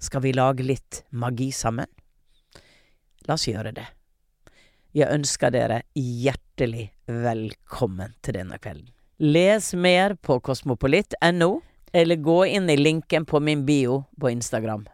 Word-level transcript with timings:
Skal 0.00 0.22
vi 0.24 0.32
lage 0.32 0.64
litt 0.64 1.02
magi 1.10 1.50
sammen? 1.52 1.86
La 3.28 3.36
oss 3.36 3.44
gjøre 3.48 3.72
det. 3.76 3.86
Jeg 4.96 5.12
ønsker 5.14 5.52
dere 5.54 5.82
hjertelig 5.94 6.88
velkommen 7.06 8.16
til 8.24 8.40
denne 8.40 8.58
kvelden. 8.58 8.88
Les 9.20 9.74
mer 9.76 10.16
på 10.16 10.38
kosmopolitt.no, 10.40 11.50
eller 11.92 12.16
gå 12.24 12.38
inn 12.56 12.70
i 12.72 12.78
linken 12.80 13.26
på 13.28 13.40
min 13.44 13.66
bio 13.68 14.00
på 14.18 14.32
Instagram. 14.32 14.86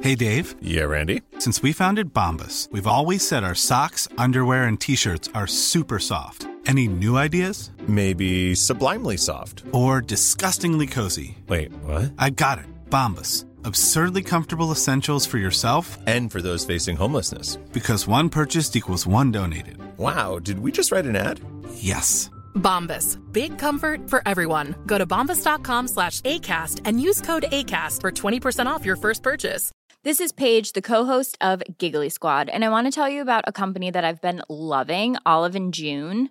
Hey 0.00 0.14
Dave, 0.14 0.54
Yeah, 0.62 0.84
Randy. 0.84 1.22
since 1.38 1.62
we 1.62 1.72
founded 1.72 2.12
Bombus, 2.12 2.68
we've 2.70 2.86
always 2.86 3.26
said 3.26 3.42
our 3.42 3.54
socks, 3.54 4.06
underwear, 4.18 4.64
and 4.64 4.80
t 4.80 4.94
shirts 4.94 5.28
are 5.34 5.46
super 5.46 5.98
soft. 5.98 6.46
Any 6.66 6.88
new 6.88 7.16
ideas? 7.16 7.70
Maybe 7.86 8.54
sublimely 8.54 9.16
soft. 9.16 9.62
Or 9.72 10.00
disgustingly 10.00 10.86
cozy? 10.88 11.38
Wait, 11.48 11.72
what? 11.84 12.12
I 12.18 12.30
got 12.30 12.58
it. 12.58 12.64
Bombas. 12.90 13.44
Absurdly 13.64 14.22
comfortable 14.22 14.72
essentials 14.72 15.26
for 15.26 15.38
yourself 15.38 15.96
And 16.06 16.30
for 16.30 16.42
those 16.42 16.64
facing 16.64 16.96
homelessness. 16.96 17.56
because 17.72 18.06
one 18.08 18.28
purchased 18.30 18.74
equals 18.74 19.06
one 19.06 19.30
donated. 19.32 19.78
Wow, 19.96 20.38
did 20.40 20.58
we 20.58 20.72
just 20.72 20.90
write 20.92 21.06
an 21.06 21.14
ad? 21.16 21.40
Yes. 21.74 22.30
Bombas. 22.56 23.18
Big 23.32 23.58
comfort 23.58 24.08
for 24.10 24.22
everyone. 24.26 24.74
Go 24.86 24.98
to 24.98 25.06
bombas.com 25.06 25.88
slash 25.88 26.20
ACAST 26.22 26.80
and 26.84 27.00
use 27.00 27.20
code 27.20 27.44
ACAST 27.52 28.00
for 28.00 28.10
20% 28.10 28.66
off 28.66 28.84
your 28.84 28.96
first 28.96 29.22
purchase. 29.22 29.70
This 30.04 30.20
is 30.20 30.32
Paige, 30.32 30.72
the 30.72 30.82
co-host 30.82 31.36
of 31.40 31.62
Giggly 31.78 32.08
Squad, 32.10 32.48
and 32.48 32.64
I 32.64 32.68
want 32.70 32.86
to 32.86 32.92
tell 32.92 33.08
you 33.08 33.22
about 33.22 33.44
a 33.48 33.52
company 33.52 33.90
that 33.90 34.04
I've 34.04 34.20
been 34.20 34.40
loving, 34.48 35.16
Olive 35.26 35.56
and 35.56 35.74
June. 35.74 36.30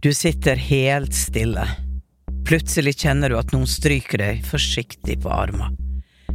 Du 0.00 0.14
sitter 0.14 0.56
helt 0.56 1.14
stille. 1.14 1.66
Plutselig 2.48 2.96
kjenner 3.02 3.28
du 3.28 3.36
at 3.38 3.52
noen 3.52 3.68
stryker 3.68 4.18
deg 4.18 4.40
forsiktig 4.48 5.20
på 5.22 5.28
armen. 5.30 5.76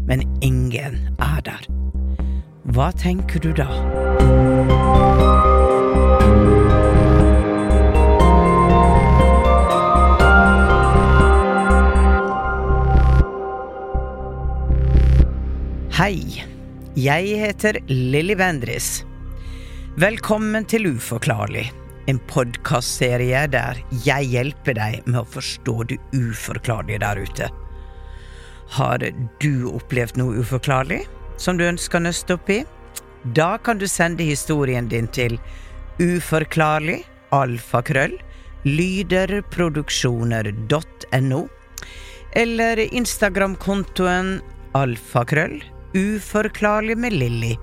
Men 0.05 0.21
ingen 0.45 0.99
er 1.17 1.41
der. 1.43 1.65
Hva 2.75 2.91
tenker 2.93 3.41
du 3.41 3.49
da? 3.57 3.65
Hei, 15.95 16.45
jeg 16.95 17.35
heter 17.35 17.75
Lilly 17.91 18.39
Vendris. 18.39 19.03
Velkommen 19.99 20.63
til 20.63 20.95
Uforklarlig, 20.95 21.67
en 22.07 22.15
podkastserie 22.31 23.51
der 23.51 23.75
jeg 24.05 24.29
hjelper 24.31 24.73
deg 24.77 25.01
med 25.03 25.17
å 25.19 25.25
forstå 25.27 25.83
det 25.91 25.99
uforklarlige 26.15 26.99
der 27.03 27.19
ute. 27.19 27.51
Har 28.77 29.03
du 29.43 29.67
opplevd 29.73 30.15
noe 30.21 30.39
uforklarlig 30.39 31.01
som 31.35 31.57
du 31.59 31.67
ønsker 31.67 31.99
å 31.99 32.07
nøste 32.07 32.33
opp 32.39 32.49
i? 32.49 32.63
Da 33.35 33.57
kan 33.59 33.77
du 33.81 33.87
sende 33.91 34.23
historien 34.23 34.87
din 34.87 35.07
til 35.11 35.35
uforklarlig 35.99 37.03
alfakrøll 37.35 38.15
lyderproduksjoner.no 38.63 41.47
eller 42.39 42.79
Instagram-kontoen 42.87 44.39
alfakrøll 44.75 45.74
uforklarlig 45.95 46.97
med 46.97 47.13
Lilly. 47.13 47.55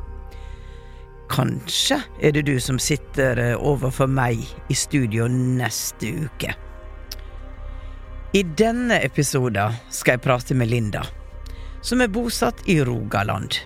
Kanskje 1.32 2.00
er 2.20 2.32
det 2.32 2.42
du 2.48 2.58
som 2.60 2.78
sitter 2.80 3.38
eh, 3.40 3.56
overfor 3.56 4.08
meg 4.08 4.40
i 4.68 4.76
studio 4.76 5.28
neste 5.28 6.10
uke. 6.26 6.54
I 8.32 8.42
denne 8.42 8.96
episoden 9.04 9.76
skal 9.92 10.16
jeg 10.16 10.24
prate 10.24 10.56
med 10.56 10.70
Linda, 10.72 11.04
som 11.84 12.00
er 12.00 12.12
bosatt 12.12 12.64
i 12.68 12.78
Rogaland. 12.84 13.58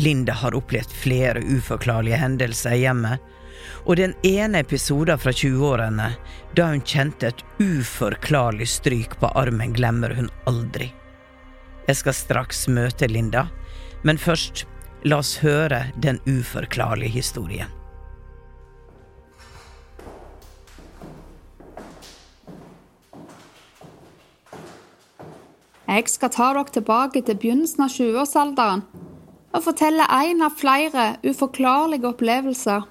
Linda 0.00 0.32
har 0.40 0.56
opplevd 0.56 0.92
flere 0.96 1.42
uforklarlige 1.44 2.16
hendelser 2.16 2.76
i 2.76 2.84
hjemmet, 2.86 3.20
og 3.84 3.96
den 4.00 4.14
ene 4.24 4.62
episoden 4.64 5.20
fra 5.20 5.32
20-årene, 5.36 6.08
da 6.56 6.68
hun 6.70 6.80
kjente 6.80 7.28
et 7.28 7.44
uforklarlig 7.60 8.68
stryk 8.68 9.18
på 9.20 9.32
armen, 9.36 9.74
glemmer 9.76 10.16
hun 10.16 10.30
aldri. 10.48 10.88
Jeg 11.88 11.98
skal 11.98 12.16
straks 12.16 12.66
møte 12.70 13.08
Linda, 13.10 13.48
men 14.02 14.18
først 14.18 14.66
La 15.02 15.16
oss 15.18 15.40
høre 15.42 15.88
den 15.98 16.20
uforklarlige 16.30 17.10
historien. 17.10 17.70
Jeg 25.90 26.06
skal 26.08 26.30
ta 26.32 26.52
dere 26.54 26.70
tilbake 26.72 27.20
til 27.26 27.36
begynnelsen 27.36 27.82
av 27.84 27.90
20-årsalderen 27.92 28.84
og 29.52 29.64
fortelle 29.66 30.06
en 30.06 30.46
av 30.46 30.54
flere 30.56 31.08
uforklarlige 31.26 32.08
opplevelser. 32.14 32.86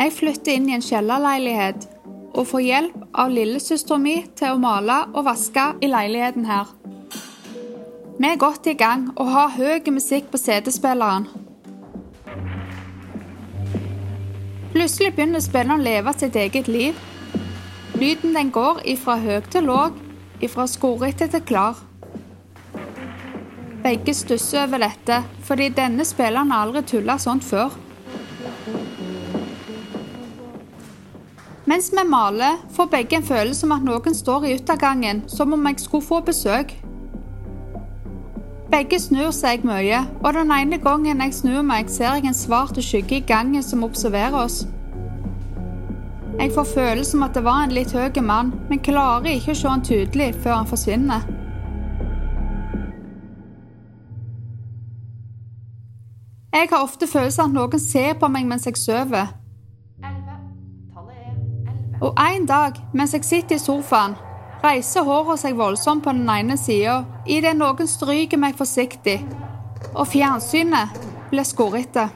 Jeg 0.00 0.14
flytter 0.16 0.56
inn 0.56 0.70
i 0.70 0.78
en 0.78 0.86
kjellerleilighet 0.86 1.90
og 2.34 2.46
får 2.46 2.62
hjelp 2.64 2.96
av 3.18 3.32
lillesøstera 3.34 3.98
mi 3.98 4.16
til 4.38 4.54
å 4.54 4.60
male 4.62 5.02
og 5.14 5.26
vaske 5.26 5.64
i 5.82 5.90
leiligheten 5.90 6.46
her. 6.48 6.70
Vi 8.20 8.28
er 8.28 8.40
godt 8.40 8.66
i 8.68 8.74
gang 8.76 9.08
og 9.16 9.30
har 9.32 9.54
høy 9.56 9.90
musikk 9.94 10.28
på 10.30 10.38
CD-spilleren. 10.38 11.28
Plutselig 14.70 15.14
begynner 15.16 15.42
spilleren 15.42 15.80
å 15.80 15.82
leve 15.82 16.12
sitt 16.14 16.36
eget 16.36 16.68
liv. 16.68 16.98
Lyden 17.98 18.36
den 18.36 18.52
går 18.54 18.82
ifra 18.92 19.16
høy 19.18 19.40
til 19.50 19.66
låg, 19.66 19.96
ifra 20.40 20.68
skorrete 20.70 21.26
til 21.32 21.42
klar. 21.48 21.80
Begge 23.82 24.14
stusser 24.14 24.66
over 24.66 24.84
dette, 24.84 25.22
fordi 25.48 25.70
denne 25.74 26.04
spilleren 26.04 26.52
har 26.52 26.68
aldri 26.68 26.84
tulla 26.86 27.16
sånt 27.18 27.44
før. 27.44 27.72
Mens 31.66 31.90
vi 31.92 32.08
maler, 32.08 32.56
får 32.70 32.86
begge 32.86 33.16
en 33.16 33.22
følelse 33.22 33.66
om 33.66 33.72
at 33.72 33.82
noen 33.84 34.14
står 34.14 34.44
i 34.44 34.54
yttergangen, 34.56 35.24
som 35.28 35.52
om 35.52 35.66
jeg 35.66 35.80
skulle 35.80 36.06
få 36.06 36.20
besøk. 36.24 36.72
Begge 38.70 39.00
snur 39.00 39.30
seg 39.34 39.64
mye, 39.66 39.98
og 40.24 40.34
den 40.34 40.52
ene 40.54 40.78
gangen 40.78 41.20
jeg 41.20 41.34
snur 41.34 41.62
meg, 41.66 41.90
ser 41.90 42.16
jeg 42.16 42.30
en 42.30 42.36
svart 42.38 42.78
skygge 42.80 43.16
i 43.18 43.26
gangen 43.26 43.62
som 43.62 43.84
observerer 43.84 44.38
oss. 44.40 44.62
Jeg 46.40 46.52
får 46.54 46.64
følelsen 46.64 47.18
om 47.18 47.26
at 47.26 47.34
det 47.34 47.44
var 47.44 47.64
en 47.64 47.74
litt 47.76 47.92
høy 47.92 48.22
mann, 48.22 48.54
men 48.70 48.80
klarer 48.80 49.34
ikke 49.34 49.52
å 49.52 49.58
se 49.58 49.68
han 49.68 49.84
tydelig 49.84 50.30
før 50.40 50.62
han 50.62 50.70
forsvinner. 50.70 51.26
Jeg 56.54 56.68
har 56.72 56.82
ofte 56.82 57.06
følelsen 57.06 57.44
at 57.44 57.54
noen 57.54 57.82
ser 57.82 58.16
på 58.18 58.28
meg 58.32 58.48
mens 58.48 58.66
jeg 58.66 58.78
sover. 58.80 59.39
Og 62.00 62.16
en 62.16 62.46
dag, 62.46 62.78
mens 62.96 63.12
jeg 63.12 63.24
sitter 63.24 63.58
i 63.58 63.60
sofaen, 63.60 64.14
reiser 64.64 65.04
håret 65.04 65.40
seg 65.42 65.56
voldsomt 65.56 66.04
på 66.04 66.14
den 66.16 66.28
ene 66.32 66.56
sida 66.60 67.02
idet 67.28 67.52
noen 67.56 67.88
stryker 67.88 68.40
meg 68.40 68.56
forsiktig, 68.56 69.18
og 69.92 70.08
fjernsynet 70.08 70.96
blir 71.30 71.44
skårete. 71.44 72.08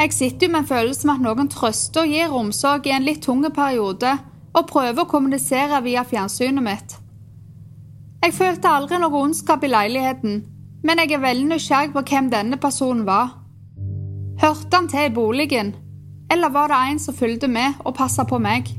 Jeg 0.00 0.12
sitter 0.12 0.46
jo 0.46 0.52
med 0.52 0.60
en 0.64 0.68
følelse 0.68 1.06
med 1.06 1.14
at 1.14 1.24
noen 1.24 1.48
trøster 1.48 2.02
og 2.02 2.10
gir 2.10 2.34
omsorg 2.34 2.90
i 2.90 2.94
en 2.96 3.06
litt 3.06 3.22
tung 3.24 3.46
periode, 3.54 4.16
og 4.54 4.68
prøver 4.70 5.02
å 5.02 5.10
kommunisere 5.10 5.80
via 5.86 6.02
fjernsynet 6.06 6.62
mitt. 6.62 6.98
Jeg 8.24 8.34
følte 8.34 8.70
aldri 8.70 8.98
noe 8.98 9.22
ondskap 9.22 9.64
i 9.64 9.70
leiligheten, 9.70 10.42
men 10.84 11.00
jeg 11.00 11.14
er 11.14 11.22
veldig 11.22 11.48
nysgjerrig 11.54 11.94
på 11.94 12.02
hvem 12.10 12.30
denne 12.34 12.58
personen 12.60 13.06
var. 13.06 13.43
Hørte 14.40 14.76
han 14.76 14.88
til 14.90 15.06
i 15.06 15.14
boligen, 15.14 15.74
eller 16.30 16.50
var 16.50 16.68
det 16.68 16.78
en 16.90 16.98
som 16.98 17.14
fulgte 17.14 17.48
med 17.48 17.78
og 17.84 17.94
passa 17.94 18.24
på 18.26 18.40
meg? 18.42 18.72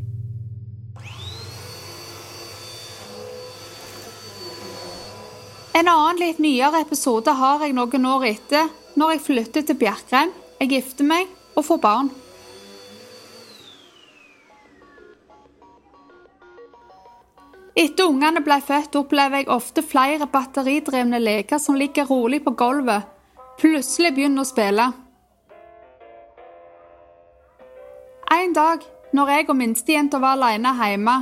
En 5.75 5.88
annen 5.92 6.19
litt 6.19 6.42
nyere 6.44 6.81
episode 6.84 7.31
har 7.40 7.63
jeg 7.63 7.75
noen 7.75 8.06
år 8.07 8.28
etter, 8.30 8.69
når 8.96 9.16
jeg 9.16 9.24
flytter 9.30 9.66
til 9.68 9.80
Bjerkreim, 9.80 10.31
jeg 10.60 10.72
gifter 10.72 11.07
meg 11.07 11.31
og 11.56 11.66
får 11.68 11.81
barn. 11.84 12.12
Etter 17.75 18.08
ungene 18.08 18.40
ble 18.44 18.60
født, 18.63 18.96
opplever 18.96 19.44
jeg 19.44 19.51
ofte 19.51 19.84
flere 19.84 20.28
batteridrevne 20.31 21.19
leker 21.19 21.60
som 21.60 21.75
ligger 21.75 22.08
rolig 22.08 22.40
på 22.44 22.56
gulvet, 22.56 23.04
plutselig 23.60 24.13
begynner 24.16 24.44
å 24.44 24.51
spille. 24.51 24.92
En 28.33 28.54
dag 28.54 28.81
når 29.13 29.30
jeg 29.30 29.50
og 29.50 29.57
minstejenta 29.60 30.18
var 30.18 30.33
alene 30.33 30.72
hjemme 30.74 31.13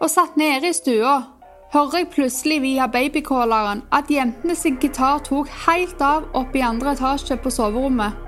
og 0.00 0.08
satt 0.08 0.38
nede 0.40 0.70
i 0.70 0.76
stua, 0.76 1.16
hører 1.72 1.98
jeg 1.98 2.08
plutselig 2.14 2.62
via 2.64 2.86
babycalleren 2.88 3.82
at 3.92 4.08
jentene 4.10 4.56
sin 4.56 4.78
gitar 4.80 5.20
tok 5.26 5.50
helt 5.66 6.00
av 6.00 6.24
oppe 6.32 6.58
i 6.58 6.64
andre 6.64 6.94
etasje 6.96 7.36
på 7.36 7.52
soverommet. 7.52 8.22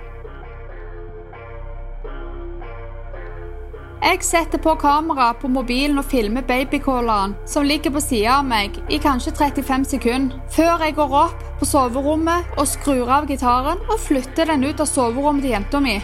Jeg 4.04 4.20
setter 4.25 4.60
på 4.62 4.76
kamera 4.80 5.32
på 5.40 5.48
mobilen 5.48 5.98
og 5.98 6.06
filmer 6.12 6.44
babycalleren 6.46 7.34
som 7.48 7.64
ligger 7.64 7.96
på 7.96 8.04
sida 8.04 8.38
av 8.38 8.46
meg 8.46 8.76
i 8.92 9.00
kanskje 9.00 9.32
35 9.40 9.88
sekunder, 9.94 10.36
før 10.52 10.84
jeg 10.84 10.98
går 11.00 11.16
opp 11.25 11.48
på 11.58 11.72
soverommet 11.72 12.60
og 12.60 12.69
skrur 12.69 13.08
av 13.08 13.26
gitaren 13.28 13.80
og 13.88 13.98
flytter 14.04 14.52
den 14.52 14.69
ut 14.69 14.84
av 14.84 14.92
soverommet 14.92 15.48
til 15.48 15.56
jenta 15.56 15.80
mi. 15.82 15.98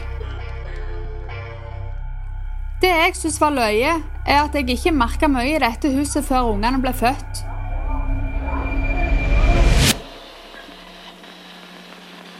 Jeg 2.94 3.16
syns 3.18 3.40
var 3.42 3.50
løye, 3.50 3.96
er 4.22 4.38
at 4.38 4.54
jeg 4.54 4.68
ikke 4.70 4.92
merka 4.94 5.26
mye 5.26 5.56
i 5.56 5.60
dette 5.62 5.90
huset 5.96 6.22
før 6.22 6.52
ungene 6.52 6.78
ble 6.78 6.92
født. 6.94 7.40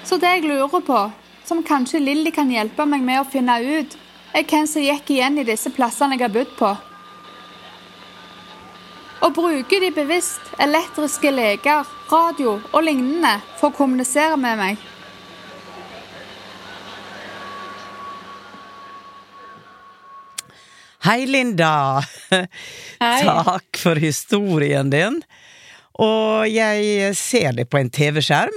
Så 0.07 0.21
det 0.23 0.31
jeg 0.37 0.47
lurer 0.47 0.85
på, 0.87 1.01
som 1.45 1.65
kanskje 1.67 1.99
Lilly 2.05 2.31
kan 2.31 2.53
hjelpe 2.55 2.87
meg 2.87 3.03
med 3.03 3.25
å 3.25 3.27
finne 3.27 3.59
ut, 3.59 3.99
er 4.31 4.47
hvem 4.47 4.71
som 4.71 4.85
gikk 4.85 5.11
igjen 5.17 5.43
i 5.43 5.47
disse 5.49 5.75
plassene 5.75 6.15
jeg 6.15 6.29
har 6.29 6.35
bodd 6.37 6.55
på. 6.61 6.71
Å 9.27 9.33
bruke 9.35 9.83
de 9.83 9.91
bevisst 9.97 10.55
elektriske 10.63 11.35
leker, 11.35 11.83
radio 12.13 12.61
og 12.71 12.83
lignende 12.87 13.41
for 13.59 13.73
å 13.73 13.79
kommunisere 13.83 14.39
med 14.39 14.61
meg? 14.61 14.91
Hei, 21.05 21.27
Linda. 21.29 22.01
Hei. 22.31 23.25
Takk 23.27 23.77
for 23.77 23.99
historien 24.01 24.89
din. 24.89 25.19
Og 26.01 26.47
jeg 26.49 27.11
ser 27.19 27.53
det 27.59 27.67
på 27.69 27.77
en 27.77 27.91
TV-skjerm. 27.93 28.57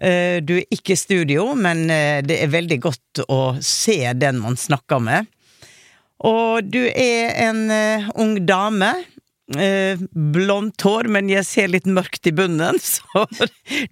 Eh, 0.00 0.38
Du 0.40 0.54
er 0.56 0.64
ikke 0.72 0.94
i 0.94 1.00
studio, 1.00 1.50
men 1.52 1.90
eh, 1.92 2.22
det 2.24 2.38
er 2.40 2.54
veldig 2.54 2.78
godt 2.86 3.20
å 3.28 3.40
se 3.60 3.98
den 4.16 4.40
man 4.40 4.56
snakker 4.56 5.02
med. 5.04 5.28
Og 6.24 6.64
du 6.72 6.86
er 6.88 7.36
en 7.50 7.60
eh, 7.68 8.08
ung 8.16 8.38
dame. 8.48 8.94
Blondt 9.46 10.82
hår, 10.88 11.06
men 11.12 11.28
jeg 11.30 11.46
ser 11.46 11.68
litt 11.70 11.84
mørkt 11.86 12.26
i 12.26 12.32
bunnen, 12.34 12.80
så 12.94 13.28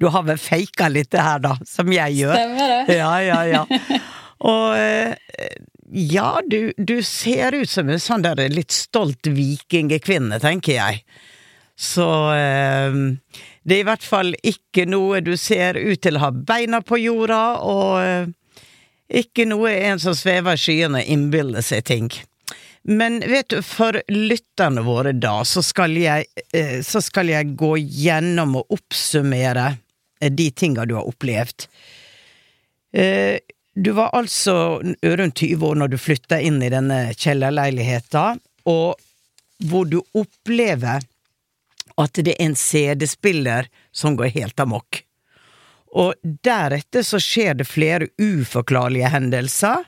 du 0.01 0.09
har 0.11 0.25
vel 0.27 0.41
faka 0.41 0.89
litt 0.91 1.13
det 1.13 1.23
her, 1.29 1.45
da, 1.45 1.53
som 1.69 1.93
jeg 1.93 2.23
gjør. 2.25 2.41
Stemmer 2.41 2.73
det. 2.73 2.97
Ja, 2.97 3.13
ja, 3.23 3.39
ja. 3.53 4.01
Og 4.55 4.75
ja, 5.95 6.41
du, 6.47 6.73
du 6.77 7.03
ser 7.07 7.55
ut 7.55 7.71
som 7.71 7.89
en 7.89 8.03
sånn 8.03 8.25
der 8.25 8.49
litt 8.51 8.75
stolt 8.75 9.29
vikingkvinne, 9.31 10.41
tenker 10.43 10.75
jeg. 10.75 11.05
Så 11.79 12.07
eh, 12.35 12.97
det 13.63 13.77
er 13.77 13.83
i 13.83 13.87
hvert 13.87 14.07
fall 14.07 14.35
ikke 14.43 14.89
noe 14.91 15.23
du 15.23 15.37
ser 15.39 15.79
ut 15.79 16.03
til 16.03 16.19
å 16.19 16.27
ha 16.27 16.31
beina 16.35 16.83
på 16.83 16.99
jorda, 16.99 17.43
og 17.63 17.95
eh, 18.03 18.29
ikke 19.23 19.47
noe 19.47 19.71
en 19.91 20.03
som 20.03 20.19
svever 20.19 20.59
i 20.59 20.65
skyene 20.65 21.05
innbiller 21.15 21.63
seg 21.63 21.87
ting. 21.87 22.11
Men 22.85 23.23
vet 23.23 23.49
du, 23.49 23.61
for 23.65 23.97
lytterne 24.13 24.83
våre 24.85 25.15
da, 25.17 25.39
så 25.49 25.63
skal 25.65 25.95
jeg, 25.97 26.27
eh, 26.53 26.81
så 26.85 27.01
skal 27.01 27.31
jeg 27.33 27.55
gå 27.59 27.77
gjennom 27.81 28.59
og 28.61 28.77
oppsummere 28.77 29.71
eh, 30.21 30.31
de 30.31 30.51
tinga 30.51 30.85
du 30.91 30.99
har 30.99 31.09
opplevd. 31.09 31.69
Eh, 32.95 33.39
du 33.75 33.91
var 33.91 34.11
altså 34.15 34.83
rundt 35.03 35.35
20 35.35 35.67
år 35.67 35.81
når 35.81 35.95
du 35.95 35.99
flytta 35.99 36.39
inn 36.41 36.63
i 36.63 36.71
denne 36.71 36.99
kjellerleiligheta, 37.19 38.37
og 38.71 38.95
hvor 39.65 39.89
du 39.91 39.99
opplever 40.15 41.03
at 42.01 42.21
det 42.27 42.35
er 42.35 42.47
en 42.47 42.57
CD-spiller 42.59 43.69
som 43.95 44.17
går 44.19 44.33
helt 44.35 44.61
amok. 44.63 45.03
Og 45.95 46.15
deretter 46.23 47.05
så 47.07 47.21
skjer 47.23 47.59
det 47.59 47.69
flere 47.71 48.11
uforklarlige 48.19 49.11
hendelser, 49.15 49.85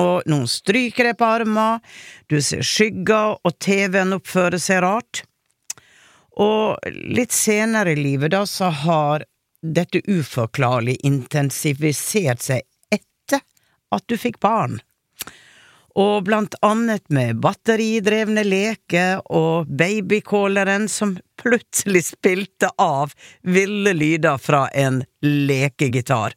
og 0.00 0.28
noen 0.30 0.46
stryker 0.48 1.10
deg 1.10 1.18
på 1.20 1.28
armen, 1.28 1.82
du 2.30 2.38
ser 2.44 2.64
skygger, 2.64 3.36
og 3.44 3.58
TV-en 3.60 4.16
oppfører 4.16 4.60
seg 4.62 4.84
rart. 4.84 5.24
Og 6.40 6.78
litt 6.88 7.34
senere 7.34 7.92
i 7.92 8.00
livet 8.00 8.32
da 8.32 8.46
så 8.48 8.70
har 8.84 9.26
dette 9.60 10.00
uforklarlig 10.08 10.96
intensifisert 11.04 12.40
seg 12.40 12.64
at 13.94 14.06
du 14.08 14.16
fikk 14.20 14.40
barn. 14.42 14.78
Og 15.98 16.22
blant 16.28 16.54
annet 16.62 17.02
med 17.10 17.40
batteridrevne 17.42 18.44
leker 18.46 19.24
og 19.26 19.66
babycalleren 19.66 20.86
som 20.88 21.16
plutselig 21.40 22.04
spilte 22.12 22.70
av 22.78 23.12
ville 23.42 23.92
lyder 23.96 24.38
fra 24.38 24.68
en 24.70 25.02
lekegitar. 25.24 26.36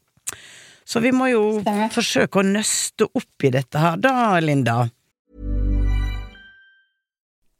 Så 0.85 0.99
vi 0.99 1.13
må 1.15 1.29
jo 1.31 1.43
Stemmer. 1.61 1.93
forsøke 1.93 2.41
å 2.41 2.47
nøste 2.47 3.07
opp 3.07 3.45
i 3.45 3.53
dette 3.53 3.79
her, 3.79 4.01
da, 4.01 4.39
Linda. 4.43 4.89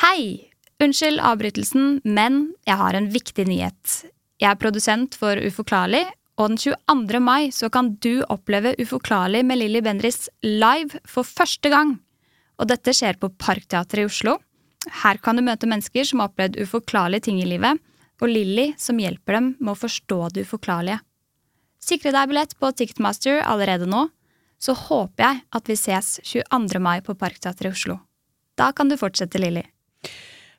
Hei! 0.00 0.48
Unnskyld 0.80 1.20
avbrytelsen, 1.20 1.98
men 2.08 2.54
jeg 2.64 2.80
har 2.80 2.96
en 2.96 3.10
viktig 3.12 3.44
nyhet. 3.44 3.96
Jeg 4.40 4.48
er 4.48 4.56
produsent 4.56 5.12
for 5.20 5.36
Uforklarlig, 5.36 6.06
og 6.40 6.54
den 6.54 6.60
22. 6.62 7.18
mai 7.20 7.50
så 7.52 7.68
kan 7.68 7.90
du 8.00 8.22
oppleve 8.32 8.72
Uforklarlig 8.80 9.42
med 9.44 9.58
Lilly 9.60 9.82
Bendriss 9.84 10.30
live 10.40 11.02
for 11.04 11.28
første 11.28 11.68
gang. 11.68 11.98
Og 12.56 12.70
dette 12.70 12.94
skjer 12.96 13.18
på 13.20 13.28
Parkteatret 13.36 14.00
i 14.00 14.06
Oslo. 14.08 14.38
Her 15.02 15.20
kan 15.20 15.36
du 15.36 15.44
møte 15.44 15.68
mennesker 15.68 16.08
som 16.08 16.22
har 16.22 16.30
opplevd 16.30 16.56
uforklarlige 16.62 17.26
ting 17.26 17.42
i 17.42 17.50
livet, 17.50 17.76
og 18.24 18.32
Lilly 18.32 18.70
som 18.80 19.02
hjelper 19.04 19.36
dem 19.36 19.50
med 19.58 19.74
å 19.74 19.80
forstå 19.82 20.30
det 20.32 20.46
uforklarlige. 20.48 21.02
Sikre 21.76 22.14
deg 22.16 22.30
billett 22.32 22.54
på 22.56 22.70
Ticketmaster 22.72 23.42
allerede 23.44 23.84
nå, 23.84 24.06
så 24.56 24.72
håper 24.72 25.26
jeg 25.26 25.44
at 25.60 25.68
vi 25.68 25.76
ses 25.76 26.08
22. 26.24 26.80
mai 26.80 27.02
på 27.04 27.18
Parkteatret 27.20 27.68
i 27.68 27.74
Oslo. 27.74 27.98
Da 28.56 28.70
kan 28.72 28.88
du 28.88 28.96
fortsette, 28.96 29.36
Lilly. 29.36 29.66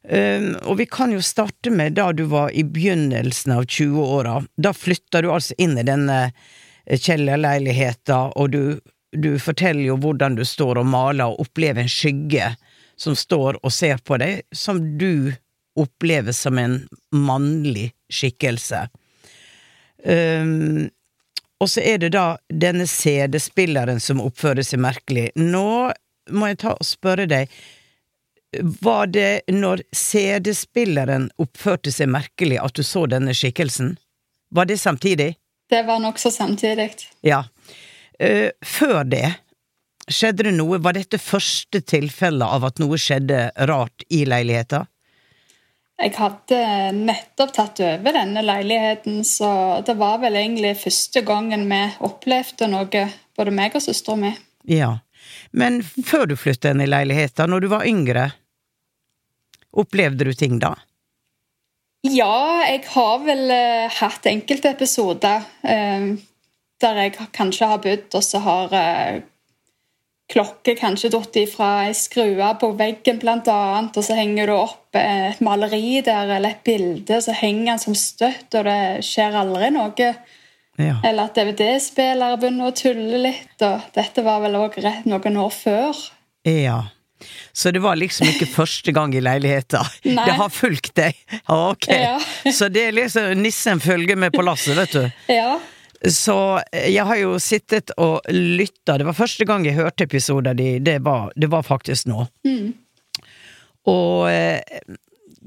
Um, 0.01 0.55
og 0.65 0.79
vi 0.79 0.88
kan 0.89 1.12
jo 1.13 1.22
starte 1.22 1.70
med 1.70 1.93
da 2.00 2.08
du 2.15 2.24
var 2.31 2.50
i 2.58 2.63
begynnelsen 2.65 3.53
av 3.53 3.67
20-åra. 3.70 4.39
Da 4.58 4.74
flytta 4.74 5.22
du 5.22 5.29
altså 5.31 5.58
inn 5.62 5.77
i 5.77 5.86
denne 5.88 6.24
kjellerleiligheten 6.25 6.60
kjellerleiligheta, 6.91 8.17
og 8.36 8.50
du, 8.51 8.79
du 9.13 9.36
forteller 9.39 9.86
jo 9.86 9.98
hvordan 10.01 10.36
du 10.36 10.43
står 10.48 10.81
og 10.81 10.89
maler 10.89 11.29
og 11.29 11.46
opplever 11.46 11.84
en 11.84 11.91
skygge 11.91 12.53
som 13.00 13.15
står 13.15 13.60
og 13.62 13.74
ser 13.74 14.01
på 14.03 14.17
deg, 14.22 14.41
som 14.51 14.81
du 14.98 15.31
opplever 15.79 16.36
som 16.36 16.58
en 16.60 16.81
mannlig 17.15 17.91
skikkelse. 18.12 18.88
Um, 20.03 20.89
og 21.62 21.70
så 21.70 21.84
er 21.86 22.01
det 22.01 22.12
da 22.15 22.25
denne 22.50 22.88
CD-spilleren 22.89 24.01
som 24.01 24.22
oppfører 24.24 24.65
seg 24.65 24.81
merkelig. 24.81 25.29
Nå 25.38 25.91
må 26.34 26.50
jeg 26.50 26.60
ta 26.63 26.74
og 26.74 26.88
spørre 26.88 27.27
deg, 27.29 27.51
var 28.60 29.08
det 29.08 29.41
når 29.48 29.84
CD-spilleren 29.96 31.29
oppførte 31.39 31.91
seg 31.93 32.12
merkelig 32.12 32.60
at 32.60 32.75
du 32.75 32.84
så 32.84 33.05
denne 33.10 33.36
skikkelsen? 33.38 33.96
Var 34.51 34.67
det 34.67 34.77
samtidig? 34.81 35.36
Det 35.72 35.84
var 35.88 36.01
nokså 36.03 36.31
samtidig. 36.31 36.91
Ja. 37.24 37.46
Eh, 38.20 38.51
før 38.65 39.03
det, 39.08 39.27
skjedde 40.12 40.50
det 40.50 40.55
noe? 40.58 40.81
Var 40.84 40.98
dette 40.98 41.22
første 41.22 41.79
tilfellet 41.79 42.58
av 42.58 42.67
at 42.67 42.81
noe 42.84 43.00
skjedde 43.00 43.46
rart 43.72 44.03
i 44.12 44.25
leiligheta? 44.27 44.84
Jeg 46.01 46.15
hadde 46.17 46.60
nettopp 46.98 47.51
tatt 47.53 47.79
over 47.86 48.15
denne 48.15 48.41
leiligheten, 48.41 49.22
så 49.27 49.79
det 49.86 49.96
var 50.00 50.17
vel 50.24 50.39
egentlig 50.39 50.74
første 50.81 51.22
gangen 51.24 51.67
vi 51.70 51.81
opplevde 52.03 52.67
noe, 52.72 53.03
både 53.38 53.53
meg 53.53 53.77
og 53.77 53.86
søstera 53.86 54.17
mi. 54.17 54.31
Ja. 54.70 54.96
Men 55.51 55.81
før 55.84 56.29
du 56.31 56.38
flyttet 56.39 56.72
inn 56.72 56.84
i 56.86 56.89
leiligheta, 56.89 57.48
når 57.50 57.63
du 57.63 57.67
var 57.72 57.88
yngre, 57.88 58.29
opplevde 59.72 60.27
du 60.27 60.34
ting 60.38 60.60
da? 60.62 60.75
Ja, 62.08 62.63
jeg 62.65 62.86
har 62.96 63.20
vel 63.25 63.43
uh, 63.51 63.91
hatt 64.00 64.25
enkelte 64.29 64.72
episoder 64.74 65.43
uh, 65.67 66.08
der 66.81 67.03
jeg 67.03 67.17
kanskje 67.36 67.70
har 67.70 67.84
bodd, 67.84 68.08
og 68.17 68.24
så 68.25 68.41
har 68.41 68.74
uh, 68.74 69.20
klokke 70.31 70.75
kanskje 70.79 71.12
datt 71.13 71.38
ifra 71.41 71.70
ei 71.86 71.96
skrue 71.98 72.50
på 72.60 72.72
veggen, 72.79 73.20
blant 73.22 73.50
annet, 73.51 73.98
og 73.98 74.05
så 74.08 74.17
henger 74.17 74.50
du 74.50 74.55
opp 74.55 74.98
et 74.98 75.41
maleri 75.43 76.01
der 76.05 76.38
eller 76.38 76.55
et 76.55 76.63
bilde, 76.65 77.20
så 77.22 77.36
henger 77.36 77.74
den 77.74 77.84
som 77.84 77.98
støtt, 77.98 78.48
og 78.55 78.65
det 78.67 78.81
skjer 79.05 79.38
aldri 79.43 79.72
noe. 79.75 80.13
Ja. 80.82 80.98
Eller 81.08 81.30
at 81.30 81.38
DVD-spillere 81.38 82.40
begynner 82.42 82.72
å 82.72 82.76
tulle 82.76 83.22
litt, 83.28 83.56
og 83.66 83.92
dette 83.96 84.26
var 84.26 84.42
vel 84.46 84.58
òg 84.60 84.80
noen 85.10 85.40
år 85.44 85.54
før. 85.54 86.02
Ja. 86.48 86.80
Så 87.54 87.72
det 87.72 87.84
var 87.84 88.00
liksom 88.00 88.30
ikke 88.32 88.48
første 88.50 88.94
gang 88.96 89.14
i 89.14 89.22
leiligheta. 89.22 89.84
Nei. 90.08 90.26
Det 90.26 90.38
har 90.40 90.50
fulgt 90.54 90.96
deg. 90.98 91.18
Ok. 91.52 91.90
Ja. 91.94 92.18
Så 92.50 92.72
det 92.74 92.88
er 92.90 92.98
liksom 92.98 93.44
nissen 93.44 93.82
følger 93.84 94.18
med 94.18 94.34
på 94.34 94.46
lasset, 94.46 94.74
vet 94.80 94.96
du. 94.98 95.28
Ja. 95.36 95.60
Så 96.02 96.36
jeg 96.74 97.06
har 97.06 97.20
jo 97.20 97.36
sittet 97.38 97.94
og 98.02 98.26
lytta. 98.34 98.98
Det 98.98 99.06
var 99.06 99.18
første 99.18 99.46
gang 99.46 99.68
jeg 99.68 99.78
hørte 99.78 100.08
episoder 100.08 100.58
di, 100.58 100.80
det 100.82 100.98
var, 101.06 101.30
det 101.38 101.52
var 101.52 101.66
faktisk 101.68 102.10
nå. 102.10 102.26
Og 103.92 104.26
eh, 104.32 104.62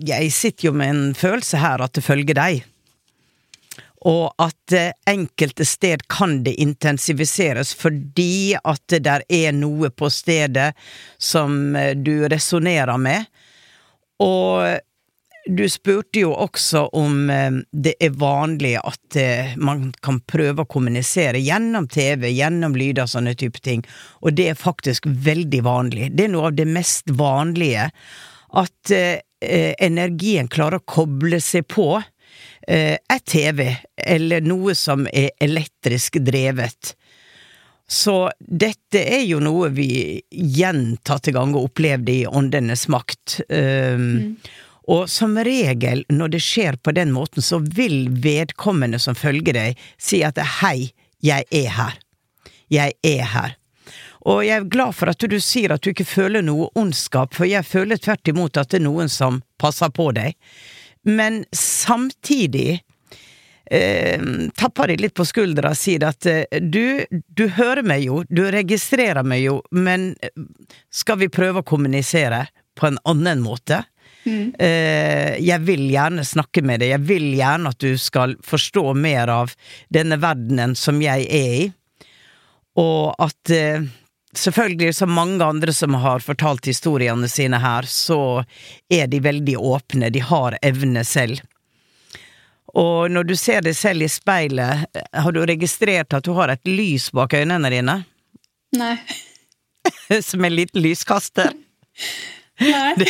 jeg 0.07 0.31
sitter 0.35 0.69
jo 0.69 0.77
med 0.79 0.93
en 0.93 1.03
følelse 1.19 1.59
her 1.63 1.83
at 1.83 1.95
det 1.99 2.05
følger 2.07 2.39
deg. 2.39 2.63
Og 4.05 4.35
at 4.43 4.75
eh, 4.77 4.93
enkelte 5.09 5.65
sted 5.65 6.05
kan 6.13 6.43
det 6.45 6.59
intensiviseres 6.61 7.73
fordi 7.79 8.55
at 8.61 8.83
det 8.93 9.05
der 9.07 9.25
er 9.29 9.55
noe 9.57 9.91
på 9.91 10.11
stedet 10.13 10.73
som 11.19 11.77
eh, 11.77 11.95
du 11.97 12.27
resonnerer 12.29 13.01
med. 13.01 13.31
Og 14.23 14.81
du 15.47 15.69
spurte 15.69 16.23
jo 16.23 16.33
også 16.33 16.87
om 16.97 17.31
eh, 17.31 17.59
det 17.73 17.95
er 18.03 18.15
vanlig 18.17 18.75
at 18.81 19.17
eh, 19.21 19.53
man 19.61 19.91
kan 20.05 20.21
prøve 20.25 20.65
å 20.65 20.71
kommunisere 20.71 21.43
gjennom 21.43 21.89
TV, 21.93 22.31
gjennom 22.33 22.77
lyder, 22.79 23.09
sånne 23.11 23.35
type 23.39 23.61
ting, 23.65 23.85
og 24.25 24.39
det 24.39 24.51
er 24.53 24.61
faktisk 24.61 25.07
veldig 25.07 25.61
vanlig. 25.67 26.11
Det 26.17 26.27
er 26.27 26.33
noe 26.33 26.49
av 26.49 26.57
det 26.57 26.69
mest 26.69 27.13
vanlige. 27.13 27.91
At 28.55 28.95
eh, 28.95 29.21
eh, 29.45 29.75
energien 29.85 30.49
klarer 30.49 30.81
å 30.81 30.89
koble 30.89 31.43
seg 31.45 31.69
på 31.69 31.91
eh, 32.69 32.97
et 32.97 33.25
TV, 33.25 33.77
eller 33.97 34.45
noe 34.45 34.75
som 34.79 35.07
er 35.13 35.31
elektrisk 35.41 36.21
drevet. 36.25 36.95
Så 37.89 38.31
dette 38.39 39.03
er 39.05 39.27
jo 39.29 39.43
noe 39.45 39.69
vi 39.75 40.21
gjentatte 40.31 41.35
ganger 41.37 41.67
opplevde 41.69 42.13
i 42.13 42.27
Åndenes 42.27 42.87
makt. 42.89 43.43
Um, 43.49 44.37
Og 44.85 45.09
som 45.09 45.37
regel, 45.41 46.05
når 46.13 46.35
det 46.35 46.43
skjer 46.45 46.77
på 46.77 46.93
den 46.93 47.13
måten, 47.15 47.43
så 47.43 47.59
vil 47.59 48.09
vedkommende 48.11 49.01
som 49.01 49.17
følger 49.17 49.57
deg, 49.57 49.85
si 49.97 50.21
at 50.27 50.41
hei, 50.61 50.93
jeg 51.25 51.47
er 51.49 51.71
her. 51.79 52.01
Jeg 52.73 52.97
er 53.05 53.25
her. 53.33 53.55
Og 54.29 54.45
jeg 54.45 54.57
er 54.57 54.69
glad 54.73 54.95
for 54.97 55.13
at 55.13 55.25
du 55.29 55.37
sier 55.41 55.73
at 55.73 55.85
du 55.85 55.91
ikke 55.93 56.09
føler 56.09 56.45
noe 56.45 56.71
ondskap, 56.77 57.35
for 57.37 57.49
jeg 57.49 57.65
føler 57.69 58.01
tvert 58.01 58.29
imot 58.29 58.61
at 58.61 58.73
det 58.73 58.81
er 58.81 58.87
noen 58.87 59.13
som 59.13 59.43
passer 59.61 59.93
på 59.93 60.11
deg. 60.17 60.37
Men 61.05 61.45
samtidig 61.53 62.83
eh, 63.71 64.23
tapper 64.57 64.89
de 64.89 64.97
litt 64.97 65.15
på 65.17 65.27
skuldra 65.29 65.73
og 65.75 65.79
sier 65.79 66.07
at 66.09 66.27
eh, 66.31 66.61
du, 66.61 67.05
du 67.11 67.47
hører 67.57 67.85
meg 67.87 68.07
jo, 68.07 68.23
du 68.29 68.45
registrerer 68.53 69.25
meg 69.27 69.45
jo, 69.47 69.59
men 69.71 70.13
eh, 70.25 70.33
skal 70.93 71.21
vi 71.23 71.33
prøve 71.33 71.63
å 71.63 71.69
kommunisere 71.69 72.47
på 72.79 72.89
en 72.91 73.01
annen 73.09 73.45
måte? 73.45 73.85
Eh, 74.25 75.37
jeg 75.45 75.61
vil 75.67 75.83
gjerne 75.93 76.25
snakke 76.25 76.63
med 76.65 76.81
deg, 76.81 76.95
jeg 76.95 77.05
vil 77.05 77.27
gjerne 77.37 77.75
at 77.75 77.81
du 77.85 77.99
skal 78.01 78.39
forstå 78.45 78.95
mer 78.97 79.29
av 79.29 79.53
denne 79.93 80.17
verdenen 80.23 80.73
som 80.79 81.03
jeg 81.05 81.27
er 81.29 81.59
i, 81.61 81.67
og 82.81 83.13
at 83.23 83.53
Selvfølgelig, 84.35 84.95
som 84.95 85.13
mange 85.13 85.45
andre 85.45 85.73
som 85.73 85.95
har 85.95 86.23
fortalt 86.25 86.67
historiene 86.67 87.29
sine 87.29 87.61
her, 87.63 87.87
så 87.89 88.45
er 88.91 89.07
de 89.07 89.21
veldig 89.23 89.57
åpne, 89.59 90.11
de 90.11 90.23
har 90.25 90.57
evne 90.63 91.05
selv. 91.05 91.43
Og 92.75 93.11
når 93.11 93.29
du 93.29 93.37
ser 93.39 93.63
deg 93.63 93.77
selv 93.79 94.03
i 94.03 94.11
speilet, 94.11 94.89
har 95.15 95.35
du 95.35 95.45
registrert 95.47 96.17
at 96.17 96.27
du 96.27 96.33
har 96.35 96.51
et 96.51 96.67
lys 96.67 97.13
bak 97.15 97.37
øynene 97.39 97.71
dine? 97.71 98.01
Nei. 98.75 98.97
Som 100.29 100.45
en 100.45 100.57
liten 100.57 100.83
lyskaster? 100.83 101.55
Nei. 102.61 102.95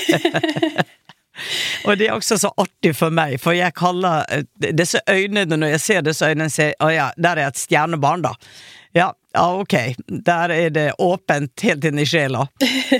Og 1.84 1.98
det 1.98 2.06
er 2.06 2.14
også 2.14 2.36
så 2.38 2.50
artig 2.60 2.92
for 2.96 3.14
meg, 3.14 3.40
for 3.42 3.56
jeg 3.56 3.74
kaller 3.74 4.22
eh, 4.30 4.44
disse 4.70 5.00
øynene 5.10 5.58
Når 5.58 5.72
jeg 5.72 5.80
ser 5.82 6.04
disse 6.06 6.28
øynene, 6.30 6.52
sier 6.52 6.76
å 6.78 6.92
ja, 6.94 7.08
der 7.18 7.40
er 7.40 7.50
et 7.50 7.58
stjernebarn, 7.58 8.22
da. 8.22 8.36
Ja, 8.96 9.14
ja, 9.32 9.60
ok. 9.60 9.74
Der 10.06 10.48
er 10.48 10.70
det 10.70 10.92
åpent 11.02 11.60
helt 11.66 11.84
inn 11.84 11.98
i 11.98 12.06
sjela. 12.06 12.46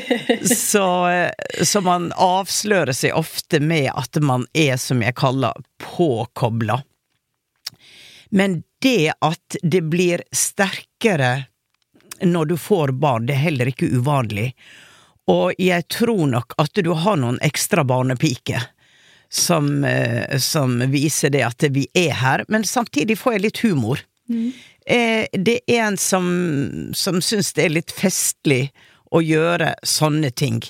Så, 0.43 1.07
eh, 1.07 1.31
så 1.63 1.81
man 1.87 2.09
avslører 2.19 2.93
seg 2.93 3.15
ofte 3.15 3.61
med 3.63 3.93
at 3.95 4.19
man 4.19 4.43
er, 4.59 4.75
som 4.77 5.05
jeg 5.07 5.15
kaller, 5.15 5.55
påkobla. 5.79 6.81
Men 8.35 8.65
det 8.83 9.15
at 9.23 9.57
det 9.63 9.85
blir 9.87 10.25
sterkere 10.35 11.45
når 12.27 12.51
du 12.51 12.57
får 12.59 12.97
barn, 12.99 13.29
det 13.31 13.37
er 13.37 13.45
heller 13.47 13.71
ikke 13.71 13.93
uvanlig. 13.95 14.51
Og 15.31 15.55
jeg 15.63 15.87
tror 15.95 16.27
nok 16.33 16.57
at 16.59 16.75
du 16.75 16.91
har 16.91 17.21
noen 17.23 17.39
ekstra 17.47 17.87
barnepiker 17.87 18.67
som, 19.31 19.85
eh, 19.85 20.39
som 20.43 20.81
viser 20.91 21.31
det 21.31 21.47
at 21.47 21.69
vi 21.71 21.87
er 21.95 22.19
her, 22.19 22.45
men 22.49 22.67
samtidig 22.67 23.21
får 23.23 23.39
jeg 23.39 23.47
litt 23.47 23.63
humor. 23.63 24.03
Eh, 24.87 25.27
Det 25.33 25.61
er 25.67 25.87
en 25.87 25.97
som, 25.97 26.27
som 26.95 27.21
syns 27.25 27.53
det 27.57 27.65
er 27.65 27.75
litt 27.79 27.93
festlig 27.93 28.71
å 29.15 29.21
gjøre 29.23 29.75
sånne 29.83 30.31
ting. 30.35 30.61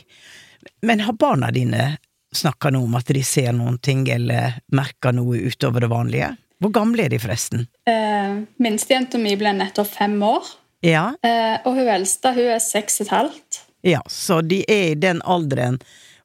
Men 0.83 1.01
har 1.01 1.13
barna 1.19 1.51
dine 1.51 1.97
snakka 2.35 2.71
noe 2.75 2.85
om 2.89 2.95
at 2.99 3.07
de 3.15 3.23
ser 3.25 3.53
noen 3.55 3.79
ting 3.79 4.07
eller 4.11 4.57
merker 4.75 5.13
noe 5.15 5.39
utover 5.49 5.81
det 5.85 5.91
vanlige? 5.93 6.33
Hvor 6.63 6.71
gamle 6.75 7.05
er 7.07 7.13
de, 7.13 7.19
forresten? 7.23 7.67
Eh, 7.91 8.37
Minstejenta 8.63 9.19
mi 9.21 9.35
ble 9.37 9.53
nettopp 9.59 9.91
fem 9.91 10.15
år, 10.23 10.45
Ja, 10.85 11.15
eh, 11.25 11.59
og 11.65 11.75
hun 11.79 11.89
eldste 11.89 12.33
hun 12.37 12.51
er 12.55 12.61
seks 12.61 13.01
og 13.01 13.07
et 13.07 13.13
halvt. 13.13 13.61
ja, 13.85 14.01
så 14.09 14.41
de 14.47 14.63
er 14.69 14.91
i 14.93 14.95
den 15.01 15.21
alderen 15.25 15.79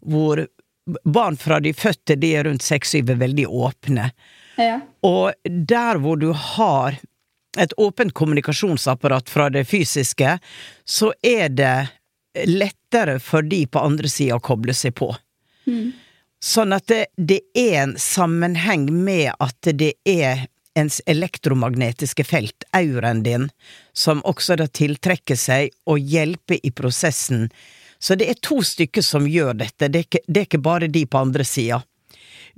hvor 0.06 0.46
barn 1.06 1.38
fra 1.38 1.60
de 1.60 1.74
fødte, 1.74 2.16
de 2.20 2.34
er 2.36 2.44
rundt 2.48 2.64
seks-syv, 2.66 3.10
er 3.10 3.20
veldig 3.22 3.46
åpne. 3.48 4.12
Ja. 4.58 4.80
Og 5.04 5.34
der 5.46 6.00
hvor 6.02 6.18
du 6.20 6.32
har 6.34 6.98
et 7.60 7.74
åpent 7.78 8.14
kommunikasjonsapparat 8.14 9.30
fra 9.30 9.50
det 9.54 9.66
fysiske, 9.70 10.38
så 10.86 11.14
er 11.24 11.50
det 11.50 11.88
lettere 12.46 13.18
for 13.20 13.42
de 13.42 13.66
på 13.68 13.82
andre 13.82 14.10
sida 14.10 14.38
å 14.38 14.44
koble 14.44 14.74
seg 14.78 14.96
på. 15.00 15.12
Sånn 16.40 16.74
at 16.74 16.88
det, 16.88 17.10
det 17.18 17.42
er 17.58 17.82
en 17.84 17.98
sammenheng 18.00 18.88
med 19.04 19.34
at 19.44 19.74
det 19.76 19.94
er 20.08 20.48
ens 20.80 21.02
elektromagnetiske 21.06 22.24
felt, 22.24 22.64
auraen 22.72 23.24
din, 23.26 23.50
som 23.94 24.22
også 24.24 24.56
da 24.62 24.68
tiltrekker 24.68 25.36
seg 25.36 25.74
og 25.90 26.00
hjelper 26.00 26.62
i 26.64 26.72
prosessen. 26.72 27.50
Så 28.00 28.16
det 28.16 28.30
er 28.32 28.40
to 28.40 28.62
stykker 28.64 29.04
som 29.04 29.28
gjør 29.28 29.58
dette, 29.60 29.90
det 29.90 30.00
er 30.00 30.08
ikke, 30.08 30.24
det 30.28 30.42
er 30.42 30.48
ikke 30.48 30.64
bare 30.64 30.88
de 30.88 31.04
på 31.06 31.20
andre 31.20 31.44
sida. 31.44 31.82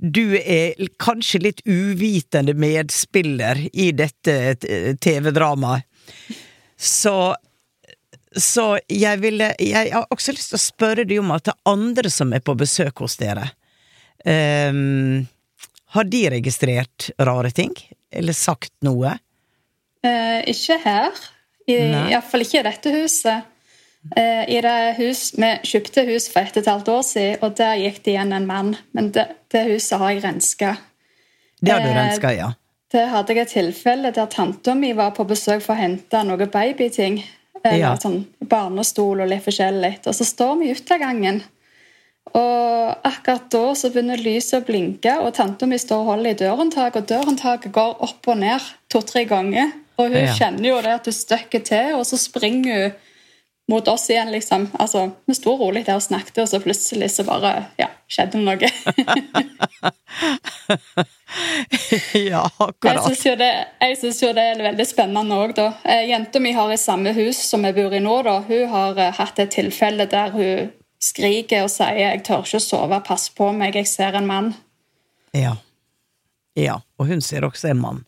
Du 0.02 0.34
er 0.34 0.74
kanskje 0.98 1.38
litt 1.44 1.60
uvitende 1.62 2.56
medspiller 2.58 3.60
i 3.72 3.92
dette 3.94 4.56
TV-dramaet. 5.00 5.86
Så 6.76 7.34
så 8.32 8.78
jeg 8.88 9.20
ville 9.20 9.50
Jeg 9.60 9.90
har 9.92 10.06
også 10.08 10.32
lyst 10.32 10.54
til 10.54 10.56
å 10.56 10.62
spørre 10.62 11.04
deg 11.04 11.20
om 11.20 11.34
at 11.34 11.44
det 11.44 11.52
er 11.52 11.72
andre 11.72 12.10
som 12.10 12.32
er 12.32 12.40
på 12.40 12.54
besøk 12.58 13.04
hos 13.04 13.18
dere. 13.20 13.44
Um, 14.24 15.26
har 15.92 16.08
de 16.08 16.22
registrert 16.32 17.10
rare 17.20 17.50
ting? 17.52 17.74
Eller 18.10 18.36
sagt 18.36 18.72
noe? 18.86 19.18
Eh, 20.02 20.40
ikke 20.50 20.78
her. 20.82 21.22
Iallfall 21.68 22.46
ikke 22.46 22.62
i 22.62 22.66
dette 22.66 22.94
huset. 22.96 23.51
Eh, 24.16 24.48
I 24.56 24.60
det 24.60 24.94
hus, 24.98 25.32
Vi 25.38 25.50
kjøpte 25.62 26.04
hus 26.08 26.28
for 26.32 26.40
ett 26.42 26.56
og 26.56 26.62
et 26.64 26.72
halvt 26.72 26.88
år 26.88 27.02
siden, 27.06 27.36
og 27.42 27.54
der 27.56 27.76
gikk 27.78 28.02
det 28.02 28.14
igjen 28.16 28.32
en 28.32 28.46
mann. 28.46 28.76
Men 28.92 29.12
det, 29.14 29.28
det 29.52 29.62
huset 29.70 29.98
har 29.98 30.10
jeg 30.10 30.24
renska. 30.24 30.76
Det 31.62 31.70
har 31.72 31.80
du 31.80 31.88
Eh, 31.88 31.94
renska, 31.96 32.32
ja. 32.34 32.52
Det 32.92 33.06
hadde 33.08 33.34
jeg 33.34 33.38
et 33.46 33.48
tilfelle 33.54 34.10
der 34.12 34.26
tanta 34.26 34.74
mi 34.74 34.92
var 34.92 35.10
på 35.16 35.24
besøk 35.24 35.62
for 35.62 35.74
å 35.74 35.78
hente 35.78 36.24
noen 36.24 36.50
babyting. 36.50 37.22
Ja. 37.64 37.94
Sånn 37.96 38.26
barnestol 38.42 39.20
og 39.22 39.28
litt 39.30 39.44
forskjellig. 39.44 40.00
Og 40.06 40.14
så 40.18 40.24
står 40.26 40.58
vi 40.58 40.68
i 40.68 40.74
utegangen. 40.74 41.42
Og 42.34 42.96
akkurat 43.06 43.46
da 43.50 43.62
så 43.78 43.90
begynner 43.92 44.16
lyset 44.18 44.58
å 44.60 44.66
blinke, 44.66 45.14
og 45.22 45.34
tanta 45.34 45.66
mi 45.66 45.78
står 45.78 46.02
og 46.02 46.06
holder 46.10 46.30
i 46.30 46.38
dørhåndtaket, 46.42 46.96
og 47.02 47.08
dørhåndtaket 47.10 47.72
går 47.72 48.02
opp 48.02 48.28
og 48.28 48.38
ned 48.38 48.60
to-tre 48.90 49.24
ganger. 49.24 49.72
Og 49.98 50.08
hun 50.10 50.24
Ja. 50.26 50.34
kjenner 50.34 50.68
jo 50.68 50.80
det 50.82 50.92
at 50.92 51.04
hun 51.04 51.12
støkker 51.14 51.64
til, 51.64 51.94
og 51.94 52.04
så 52.06 52.18
springer 52.18 52.82
hun 52.82 52.92
mot 53.70 53.88
oss 53.88 54.10
igjen, 54.10 54.30
liksom. 54.32 54.68
Altså, 54.78 55.10
Vi 55.26 55.34
sto 55.34 55.56
rolig 55.56 55.84
der 55.86 55.96
og 55.96 56.02
snakket, 56.02 56.38
og 56.42 56.48
så 56.48 56.60
plutselig 56.60 57.10
så 57.14 57.24
bare 57.24 57.52
ja, 57.78 57.88
skjedde 58.10 58.32
det 58.38 58.44
noe. 58.44 58.68
ja, 62.14 62.42
Jeg 62.50 62.58
akkurat. 62.58 63.04
syns 63.06 63.24
jo, 63.26 63.34
jeg 63.38 63.96
jo 64.22 64.32
det 64.36 64.44
er 64.50 64.62
veldig 64.66 64.86
spennende 64.86 65.38
òg, 65.38 65.54
da. 65.56 65.68
Eh, 65.84 66.04
Jenta 66.10 66.40
mi 66.42 66.52
har 66.56 66.72
i 66.72 66.78
samme 66.80 67.14
hus 67.16 67.40
som 67.48 67.64
vi 67.66 67.72
bor 67.76 67.94
i 67.94 68.02
nå, 68.02 68.18
da. 68.26 68.38
Hun 68.48 68.68
har 68.74 68.98
eh, 68.98 69.12
hatt 69.18 69.38
et 69.42 69.54
tilfelle 69.54 70.06
der 70.10 70.34
hun 70.34 70.72
skriker 71.02 71.64
og 71.64 71.70
sier 71.70 71.98
'jeg 71.98 72.24
tør 72.24 72.44
ikke 72.46 72.60
sove, 72.60 73.00
pass 73.04 73.28
på 73.30 73.52
meg, 73.52 73.74
jeg 73.74 73.86
ser 73.86 74.14
en 74.14 74.26
mann'. 74.26 74.54
Ja. 75.34 75.56
ja. 76.56 76.80
Og 76.98 77.06
hun 77.06 77.20
ser 77.20 77.42
også 77.42 77.70
en 77.70 77.80
mann. 77.80 78.04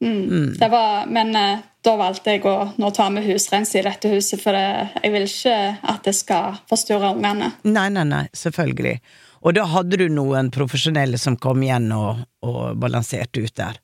Det 0.00 0.68
var, 0.72 1.06
men 1.12 1.34
eh, 1.36 1.64
da 1.84 1.96
valgte 2.00 2.34
jeg 2.34 2.44
å 2.48 2.70
nå 2.80 2.90
ta 2.96 3.08
med 3.12 3.26
husrens 3.28 3.74
i 3.76 3.82
dette 3.84 4.08
huset, 4.12 4.40
for 4.40 4.56
det, 4.56 4.94
jeg 5.02 5.12
vil 5.12 5.26
ikke 5.28 5.56
at 5.92 6.06
det 6.08 6.14
skal 6.16 6.60
forstyrre 6.70 7.12
ungene. 7.14 7.52
Nei, 7.68 7.88
nei, 7.92 8.06
nei, 8.08 8.24
selvfølgelig. 8.36 8.96
Og 9.40 9.56
da 9.56 9.64
hadde 9.68 10.00
du 10.00 10.06
noen 10.12 10.50
profesjonelle 10.52 11.20
som 11.20 11.36
kom 11.40 11.62
igjen 11.64 11.88
og, 11.96 12.20
og 12.44 12.76
balanserte 12.80 13.44
ut 13.44 13.56
der. 13.56 13.80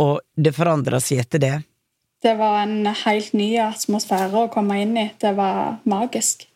Og 0.00 0.20
det 0.36 0.54
forandra 0.56 1.00
seg 1.04 1.20
etter 1.24 1.42
det. 1.42 1.54
Det 2.24 2.32
var 2.38 2.62
en 2.62 2.88
helt 2.88 3.34
ny 3.36 3.50
atmosfære 3.60 4.46
å 4.46 4.50
komme 4.52 4.78
inn 4.80 4.96
i. 4.96 5.10
Det 5.20 5.34
var 5.36 5.82
magisk. 5.84 6.46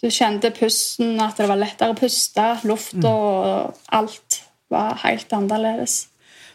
Du 0.00 0.06
kjente 0.06 0.52
pusten, 0.54 1.18
at 1.20 1.36
det 1.40 1.48
var 1.50 1.58
lettere 1.58 1.92
å 1.92 1.98
puste. 1.98 2.46
Lufta 2.70 3.10
og 3.10 3.80
alt 3.98 4.38
var 4.70 4.94
helt 5.02 5.34
annerledes. 5.34 6.04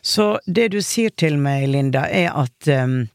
Så 0.02 0.40
det 0.46 0.70
du 0.72 0.80
sier 0.82 1.10
til 1.16 1.38
meg, 1.38 1.68
Linda, 1.70 2.06
er 2.08 2.32
at 2.40 2.68
em, 2.72 3.10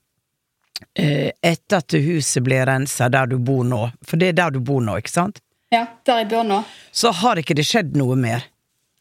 eh, 0.98 1.30
etter 1.42 1.80
at 1.80 1.96
huset 2.04 2.44
ble 2.44 2.58
rensa 2.68 3.08
der 3.12 3.26
du 3.30 3.38
bor 3.38 3.64
nå, 3.64 3.86
for 4.04 4.20
det 4.20 4.28
er 4.34 4.38
der 4.42 4.50
du 4.56 4.60
bor 4.60 4.80
nå, 4.84 4.98
ikke 5.00 5.10
sant, 5.14 5.40
Ja, 5.72 5.86
der 6.06 6.18
jeg 6.22 6.28
bor 6.30 6.44
nå. 6.44 6.60
så 6.92 7.10
har 7.10 7.36
ikke 7.40 7.54
det 7.58 7.64
skjedd 7.66 7.96
noe 7.96 8.16
mer. 8.16 8.44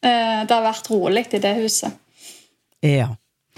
Eh, 0.03 0.45
Det 0.45 0.51
har 0.55 0.63
vært 0.65 0.89
rolig 0.89 1.27
i 1.33 1.39
det 1.39 1.55
huset. 1.61 1.91
Ja. 2.81 3.11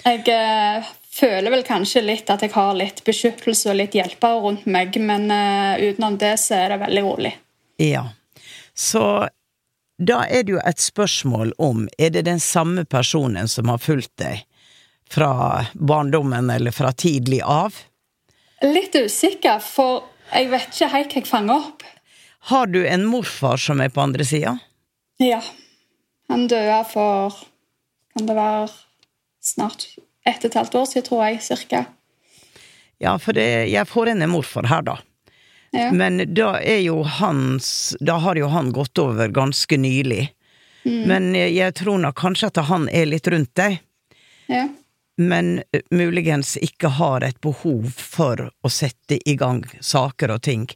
Jeg 0.06 0.28
eh, 0.30 0.84
føler 1.16 1.50
vel 1.54 1.64
kanskje 1.64 2.02
litt 2.04 2.30
at 2.30 2.42
jeg 2.44 2.52
har 2.54 2.74
litt 2.76 3.00
beskyttelse 3.06 3.70
og 3.72 3.78
litt 3.80 3.96
hjelpere 3.96 4.42
rundt 4.44 4.66
meg, 4.68 4.98
men 5.00 5.30
utenom 5.80 6.18
det 6.20 6.34
så 6.42 6.58
er 6.60 6.70
det 6.76 6.82
veldig 6.84 7.04
rolig. 7.06 7.32
Ja. 7.80 8.04
Så 8.76 9.28
da 9.98 10.26
er 10.28 10.44
det 10.44 10.56
jo 10.58 10.62
et 10.64 10.82
spørsmål 10.82 11.54
om 11.62 11.86
er 11.98 12.12
det 12.12 12.26
den 12.28 12.40
samme 12.44 12.84
personen 12.86 13.48
som 13.48 13.70
har 13.72 13.80
fulgt 13.80 14.12
deg 14.20 14.44
fra 15.12 15.66
barndommen 15.74 16.50
eller 16.50 16.76
fra 16.76 16.92
tidlig 16.92 17.42
av? 17.42 17.76
Litt 18.66 18.96
usikker, 18.96 19.62
for 19.64 20.04
jeg 20.34 20.50
vet 20.52 20.72
ikke 20.74 20.92
helt 20.92 21.14
hva 21.14 21.22
jeg 21.22 21.30
fanger 21.30 21.70
opp. 21.70 21.86
Har 22.52 22.68
du 22.68 22.82
en 22.88 23.06
morfar 23.10 23.62
som 23.62 23.82
er 23.82 23.94
på 23.94 24.04
andre 24.04 24.26
sida? 24.28 24.58
Ja. 25.22 25.42
Han 26.28 26.48
døde 26.50 26.82
for 26.90 27.44
Kan 28.16 28.30
det 28.30 28.36
være 28.38 28.70
snart 29.44 29.90
ett 30.26 30.46
og 30.46 30.46
et 30.48 30.56
halvt 30.56 30.76
år 30.80 30.86
siden, 30.88 31.04
tror 31.04 31.24
jeg, 31.26 31.42
cirka. 31.44 31.82
Ja, 33.04 33.18
for 33.20 33.36
det, 33.36 33.68
jeg 33.68 33.90
får 33.92 34.14
inn 34.14 34.24
en 34.24 34.32
morfar 34.32 34.70
her, 34.72 34.86
da. 34.88 34.96
Ja. 35.76 35.90
Men 35.92 36.22
da 36.34 36.54
er 36.64 36.80
jo 36.86 37.02
hans 37.04 37.96
Da 38.00 38.16
har 38.24 38.38
jo 38.40 38.48
han 38.48 38.70
gått 38.72 38.96
over 39.02 39.28
ganske 39.28 39.78
nylig. 39.78 40.30
Men 40.86 41.32
jeg, 41.36 41.56
jeg 41.58 41.74
tror 41.82 41.98
nok 41.98 42.18
kanskje 42.20 42.52
at 42.52 42.60
han 42.70 42.86
er 42.94 43.08
litt 43.10 43.28
rundt 43.34 43.50
deg, 43.58 43.80
ja. 44.46 44.68
men 45.18 45.64
eh, 45.74 45.82
muligens 45.90 46.54
ikke 46.62 46.92
har 47.00 47.26
et 47.26 47.40
behov 47.42 47.90
for 47.98 48.52
å 48.62 48.70
sette 48.70 49.18
i 49.26 49.34
gang 49.40 49.64
saker 49.82 50.36
og 50.36 50.44
ting. 50.46 50.68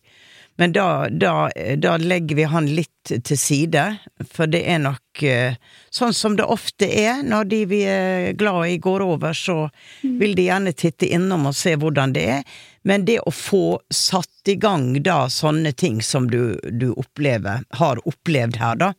Men 0.59 0.73
da, 0.75 1.07
da, 1.09 1.51
da 1.77 1.97
legger 1.97 2.35
vi 2.35 2.43
han 2.43 2.65
litt 2.67 3.11
til 3.23 3.37
side, 3.39 3.83
for 4.27 4.51
det 4.51 4.59
er 4.67 4.81
nok 4.83 5.21
eh, 5.23 5.55
sånn 5.87 6.11
som 6.13 6.35
det 6.35 6.43
ofte 6.51 6.89
er. 6.91 7.21
Når 7.23 7.47
de 7.47 7.59
vi 7.69 7.79
er 7.87 8.33
glad 8.35 8.67
i 8.67 8.75
går 8.83 9.05
over, 9.05 9.31
så 9.31 9.69
vil 10.03 10.35
de 10.35 10.49
gjerne 10.49 10.75
titte 10.75 11.07
innom 11.07 11.47
og 11.47 11.55
se 11.55 11.77
hvordan 11.79 12.11
det 12.17 12.25
er. 12.35 12.43
Men 12.83 13.07
det 13.07 13.21
å 13.23 13.31
få 13.31 13.79
satt 13.87 14.51
i 14.51 14.57
gang 14.59 14.91
da 14.99 15.29
sånne 15.31 15.71
ting 15.79 16.03
som 16.03 16.27
du, 16.27 16.59
du 16.59 16.89
opplever, 16.91 17.63
har 17.79 18.03
opplevd 18.03 18.59
her, 18.59 18.83
da, 18.83 18.93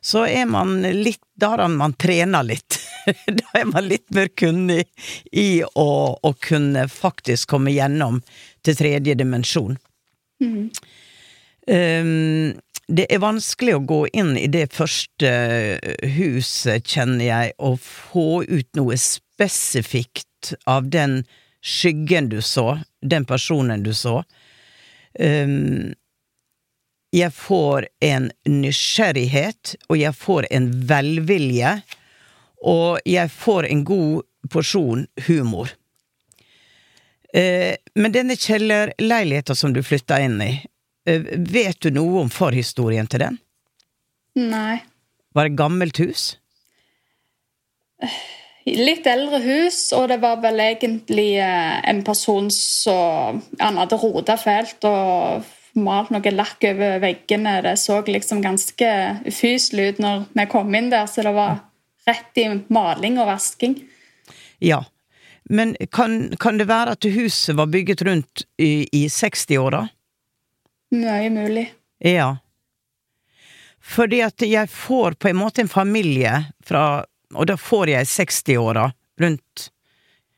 så 0.00 0.24
er 0.24 0.48
man 0.48 0.78
litt 0.88 1.20
Da 1.36 1.48
har 1.50 1.68
man 1.68 1.92
trena 1.98 2.40
litt. 2.46 2.80
da 3.26 3.58
er 3.60 3.64
man 3.68 3.88
litt 3.90 4.08
mer 4.14 4.32
kunnig 4.32 4.84
i 5.32 5.64
å, 5.64 5.90
å 6.16 6.30
kunne 6.40 6.88
faktisk 6.88 7.50
komme 7.50 7.76
gjennom 7.76 8.22
til 8.64 8.78
tredje 8.78 9.16
dimensjon. 9.18 9.76
Um, 11.70 12.54
det 12.88 13.06
er 13.08 13.22
vanskelig 13.22 13.78
å 13.78 13.84
gå 13.88 14.00
inn 14.12 14.34
i 14.36 14.48
det 14.52 14.66
første 14.74 15.30
huset, 16.16 16.84
kjenner 16.84 17.24
jeg, 17.24 17.54
og 17.58 17.78
få 17.80 18.44
ut 18.44 18.68
noe 18.76 18.98
spesifikt 19.00 20.52
av 20.68 20.90
den 20.92 21.22
skyggen 21.64 22.28
du 22.28 22.42
så, 22.44 22.80
den 23.00 23.24
personen 23.24 23.86
du 23.86 23.94
så. 23.96 24.20
Um, 25.16 25.94
jeg 27.14 27.30
får 27.32 27.86
en 28.02 28.28
nysgjerrighet, 28.50 29.76
og 29.88 29.96
jeg 30.00 30.16
får 30.18 30.48
en 30.50 30.68
velvilje, 30.90 31.76
og 32.64 32.98
jeg 33.06 33.30
får 33.30 33.68
en 33.70 33.84
god 33.86 34.50
porsjon 34.50 35.06
humor. 35.28 35.70
Eh, 37.34 37.74
men 37.98 38.14
denne 38.14 38.36
kjellerleiligheta 38.38 39.56
som 39.58 39.72
du 39.74 39.82
flytta 39.82 40.20
inn 40.22 40.38
i, 40.42 40.52
eh, 41.06 41.24
vet 41.34 41.80
du 41.82 41.90
noe 41.90 42.22
om 42.22 42.30
forhistorien 42.30 43.10
til 43.10 43.24
den? 43.24 43.38
Nei. 44.38 44.82
Var 45.34 45.48
det 45.48 45.58
gammelt 45.58 45.98
hus? 45.98 46.36
Litt 48.64 49.06
eldre 49.06 49.40
hus, 49.42 49.92
og 49.92 50.08
det 50.12 50.20
var 50.22 50.38
vel 50.44 50.62
egentlig 50.62 51.34
eh, 51.42 51.82
en 51.90 52.04
person 52.06 52.46
som 52.54 53.42
Han 53.60 53.82
hadde 53.82 53.98
rota 53.98 54.38
fælt 54.40 54.86
og 54.88 55.44
malt 55.74 56.14
noe 56.14 56.30
lakk 56.30 56.62
over 56.70 57.00
veggene. 57.02 57.58
Det 57.66 57.74
så 57.82 57.98
liksom 58.06 58.42
ganske 58.44 58.90
ufyselig 59.26 59.88
ut 59.88 60.02
når 60.06 60.26
vi 60.32 60.46
kom 60.54 60.74
inn 60.74 60.90
der, 60.94 61.10
så 61.10 61.26
det 61.26 61.34
var 61.34 61.64
rett 62.06 62.38
i 62.38 62.46
maling 62.70 63.18
og 63.18 63.26
vasking. 63.32 63.80
Ja, 64.62 64.84
men 65.50 65.76
kan, 65.92 66.36
kan 66.40 66.58
det 66.58 66.64
være 66.64 66.96
at 66.96 67.04
huset 67.04 67.56
var 67.56 67.66
bygget 67.66 68.02
rundt 68.02 68.44
i, 68.56 68.88
i 68.92 69.06
60-åra? 69.08 69.88
Mye 70.94 71.30
mulig. 71.30 71.66
Ja. 71.98 72.36
Fordi 73.84 74.22
at 74.24 74.42
jeg 74.42 74.70
får 74.70 75.18
på 75.20 75.28
en 75.28 75.36
måte 75.36 75.60
en 75.60 75.68
familie 75.68 76.44
fra 76.64 77.04
Og 77.34 77.46
da 77.46 77.56
får 77.56 77.90
jeg 77.90 78.06
60-åra, 78.06 78.92
rundt 79.20 79.70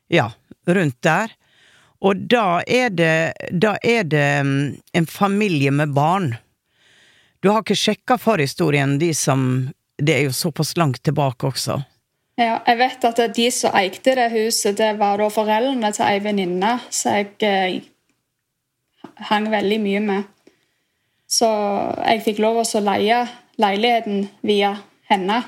Ja, 0.08 0.30
rundt 0.66 1.02
der. 1.02 1.30
Og 2.00 2.16
da 2.16 2.62
er 2.66 2.90
det 2.90 3.34
Da 3.52 3.76
er 3.82 4.04
det 4.04 4.42
mm, 4.42 4.76
en 4.92 5.06
familie 5.06 5.70
med 5.70 5.94
barn. 5.94 6.34
Du 7.40 7.50
har 7.50 7.62
ikke 7.62 7.76
sjekka 7.78 8.18
forhistorien, 8.18 8.98
de 8.98 9.14
som 9.14 9.68
Det 9.98 10.14
er 10.14 10.26
jo 10.26 10.32
såpass 10.32 10.76
langt 10.76 11.02
tilbake 11.02 11.46
også. 11.46 11.82
Ja, 12.36 12.58
jeg 12.66 12.76
vet 12.76 13.04
at 13.08 13.20
de 13.36 13.46
som 13.54 13.72
eide 13.78 14.14
det 14.18 14.26
huset, 14.34 14.76
det 14.76 14.98
var 15.00 15.16
da 15.16 15.30
foreldrene 15.32 15.88
til 15.96 16.04
ei 16.04 16.18
venninne 16.20 16.74
som 16.92 17.16
jeg 17.16 17.30
eh, 17.48 17.78
hang 19.30 19.48
veldig 19.52 19.78
mye 19.80 20.02
med. 20.04 20.26
Så 21.26 21.48
jeg 22.04 22.22
fikk 22.26 22.42
lov 22.44 22.60
å 22.60 22.82
leie 22.84 23.24
leiligheten 23.56 24.26
via 24.46 24.74
henne. 25.08 25.40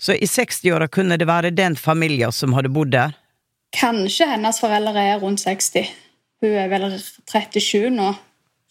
Så 0.00 0.16
i 0.16 0.26
60-åra 0.26 0.88
kunne 0.88 1.18
det 1.20 1.28
være 1.28 1.52
den 1.54 1.76
familien 1.76 2.32
som 2.32 2.56
hadde 2.56 2.72
bodd 2.72 2.94
der? 2.96 3.14
Kanskje 3.76 4.30
hennes 4.30 4.60
foreldre 4.62 5.04
er 5.04 5.20
rundt 5.20 5.44
60. 5.44 5.92
Hun 6.40 6.58
er 6.64 6.72
vel 6.72 6.88
37 6.96 7.92
nå, 7.92 8.10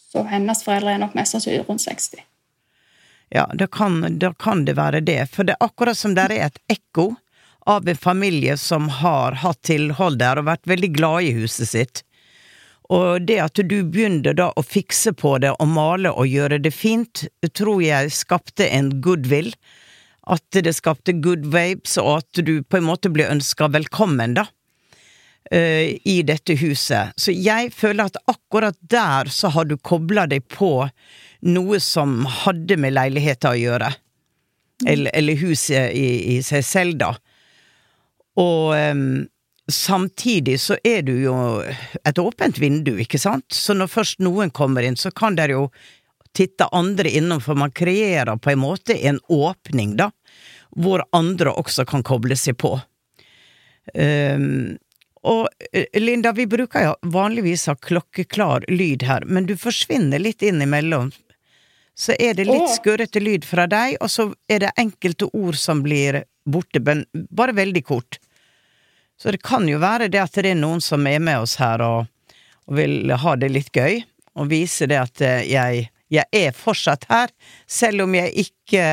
så 0.02 0.26
hennes 0.34 0.66
foreldre 0.66 0.96
er 0.96 1.02
nok 1.06 1.14
mest 1.18 1.36
sannsynlig 1.36 1.68
rundt 1.70 1.86
60. 1.86 2.26
Ja, 3.34 3.50
da 3.54 3.68
kan, 3.68 4.20
da 4.20 4.34
kan, 4.34 4.66
det 4.66 4.76
være 4.78 5.00
det. 5.02 5.24
For 5.34 5.44
det 5.44 5.56
er 5.56 5.66
akkurat 5.66 5.98
som 5.98 6.14
det 6.14 6.28
er 6.30 6.52
et 6.52 6.60
ekko 6.70 7.16
av 7.66 7.88
en 7.90 7.98
familie 7.98 8.58
som 8.62 8.92
har 9.02 9.40
hatt 9.42 9.64
tilhold 9.66 10.20
der 10.22 10.38
og 10.38 10.46
vært 10.52 10.70
veldig 10.70 10.90
glad 10.94 11.26
i 11.26 11.32
huset 11.40 11.72
sitt. 11.72 12.04
Og 12.94 13.26
det 13.26 13.40
at 13.42 13.58
du 13.58 13.80
begynner 13.90 14.38
da 14.38 14.52
å 14.54 14.62
fikse 14.62 15.16
på 15.18 15.40
det 15.42 15.56
og 15.56 15.72
male 15.72 16.12
og 16.12 16.30
gjøre 16.30 16.62
det 16.62 16.76
fint, 16.78 17.24
tror 17.58 17.82
jeg 17.82 18.14
skapte 18.14 18.70
en 18.70 18.94
goodwill. 19.02 19.50
At 20.30 20.46
det 20.54 20.76
skapte 20.78 21.18
good 21.18 21.50
vapes, 21.50 21.98
og 21.98 22.22
at 22.22 22.46
du 22.46 22.60
på 22.62 22.78
en 22.78 22.86
måte 22.92 23.10
ble 23.12 23.26
ønska 23.34 23.72
velkommen, 23.74 24.38
da. 24.38 24.46
Uh, 25.52 25.98
I 26.08 26.22
dette 26.24 26.56
huset. 26.62 27.18
Så 27.20 27.34
jeg 27.36 27.74
føler 27.76 28.08
at 28.08 28.22
akkurat 28.32 28.78
der 28.80 29.28
så 29.34 29.52
har 29.52 29.68
du 29.68 29.76
kobla 29.76 30.24
deg 30.30 30.46
på 30.54 30.86
noe 31.44 31.80
som 31.84 32.24
hadde 32.26 32.78
med 32.80 32.96
leiligheta 32.96 33.54
å 33.54 33.60
gjøre. 33.60 33.92
Eller, 34.88 35.12
eller 35.16 35.40
huset 35.40 35.94
i, 35.96 36.36
i, 36.36 36.40
seg 36.44 36.64
selv, 36.66 36.98
da. 37.00 37.12
Og 38.42 38.74
um, 38.74 39.24
samtidig 39.72 40.58
så 40.60 40.78
er 40.84 41.04
du 41.08 41.14
jo 41.22 41.36
et 42.04 42.20
åpent 42.20 42.58
vindu, 42.60 42.96
ikke 43.00 43.22
sant? 43.22 43.46
Så 43.54 43.76
når 43.78 43.92
først 43.94 44.24
noen 44.24 44.52
kommer 44.52 44.84
inn, 44.84 44.98
så 45.00 45.12
kan 45.12 45.38
der 45.40 45.54
jo 45.54 45.68
titte 46.34 46.68
andre 46.74 47.12
innom, 47.14 47.44
for 47.44 47.60
man 47.60 47.72
kreerer 47.72 48.40
på 48.42 48.56
en 48.56 48.64
måte 48.64 48.98
en 49.08 49.22
åpning, 49.30 49.96
da. 50.00 50.10
Hvor 50.74 51.06
andre 51.14 51.54
også 51.54 51.86
kan 51.86 52.04
koble 52.04 52.36
seg 52.40 52.58
på. 52.64 52.74
Um, 53.94 54.74
og 55.24 55.48
eh, 55.72 56.02
Linda, 56.02 56.34
vi 56.36 56.48
bruker 56.48 56.88
jo 56.88 56.96
vanligvis 57.14 57.68
ha 57.72 57.76
klokkeklar 57.80 58.66
lyd 58.72 59.06
her, 59.08 59.24
men 59.26 59.48
du 59.48 59.56
forsvinner 59.60 60.20
litt 60.20 60.44
innimellom 60.44 61.12
så 61.96 62.16
er 62.20 62.34
det 62.34 62.48
litt 62.50 62.70
skurrete 62.74 63.22
lyd 63.22 63.46
fra 63.46 63.68
deg, 63.70 63.98
og 64.02 64.10
så 64.10 64.32
er 64.50 64.64
det 64.66 64.74
enkelte 64.82 65.30
ord 65.38 65.58
som 65.60 65.84
blir 65.86 66.24
borte, 66.46 66.82
men 66.82 67.06
bare 67.30 67.54
veldig 67.54 67.84
kort. 67.86 68.18
Så 69.20 69.32
det 69.32 69.44
kan 69.46 69.68
jo 69.70 69.78
være 69.82 70.10
det 70.12 70.22
at 70.24 70.42
det 70.42 70.52
er 70.52 70.60
noen 70.60 70.82
som 70.82 71.06
er 71.08 71.22
med 71.24 71.46
oss 71.46 71.56
her 71.62 71.84
og, 71.86 72.10
og 72.66 72.78
vil 72.80 73.14
ha 73.14 73.36
det 73.40 73.52
litt 73.54 73.70
gøy, 73.76 74.02
og 74.34 74.50
vise 74.50 74.90
det 74.90 74.98
at 74.98 75.22
eh, 75.22 75.44
jeg, 75.52 75.86
jeg 76.12 76.26
er 76.34 76.56
fortsatt 76.58 77.06
her, 77.12 77.30
selv 77.70 78.08
om 78.08 78.18
jeg 78.18 78.34
ikke 78.48 78.86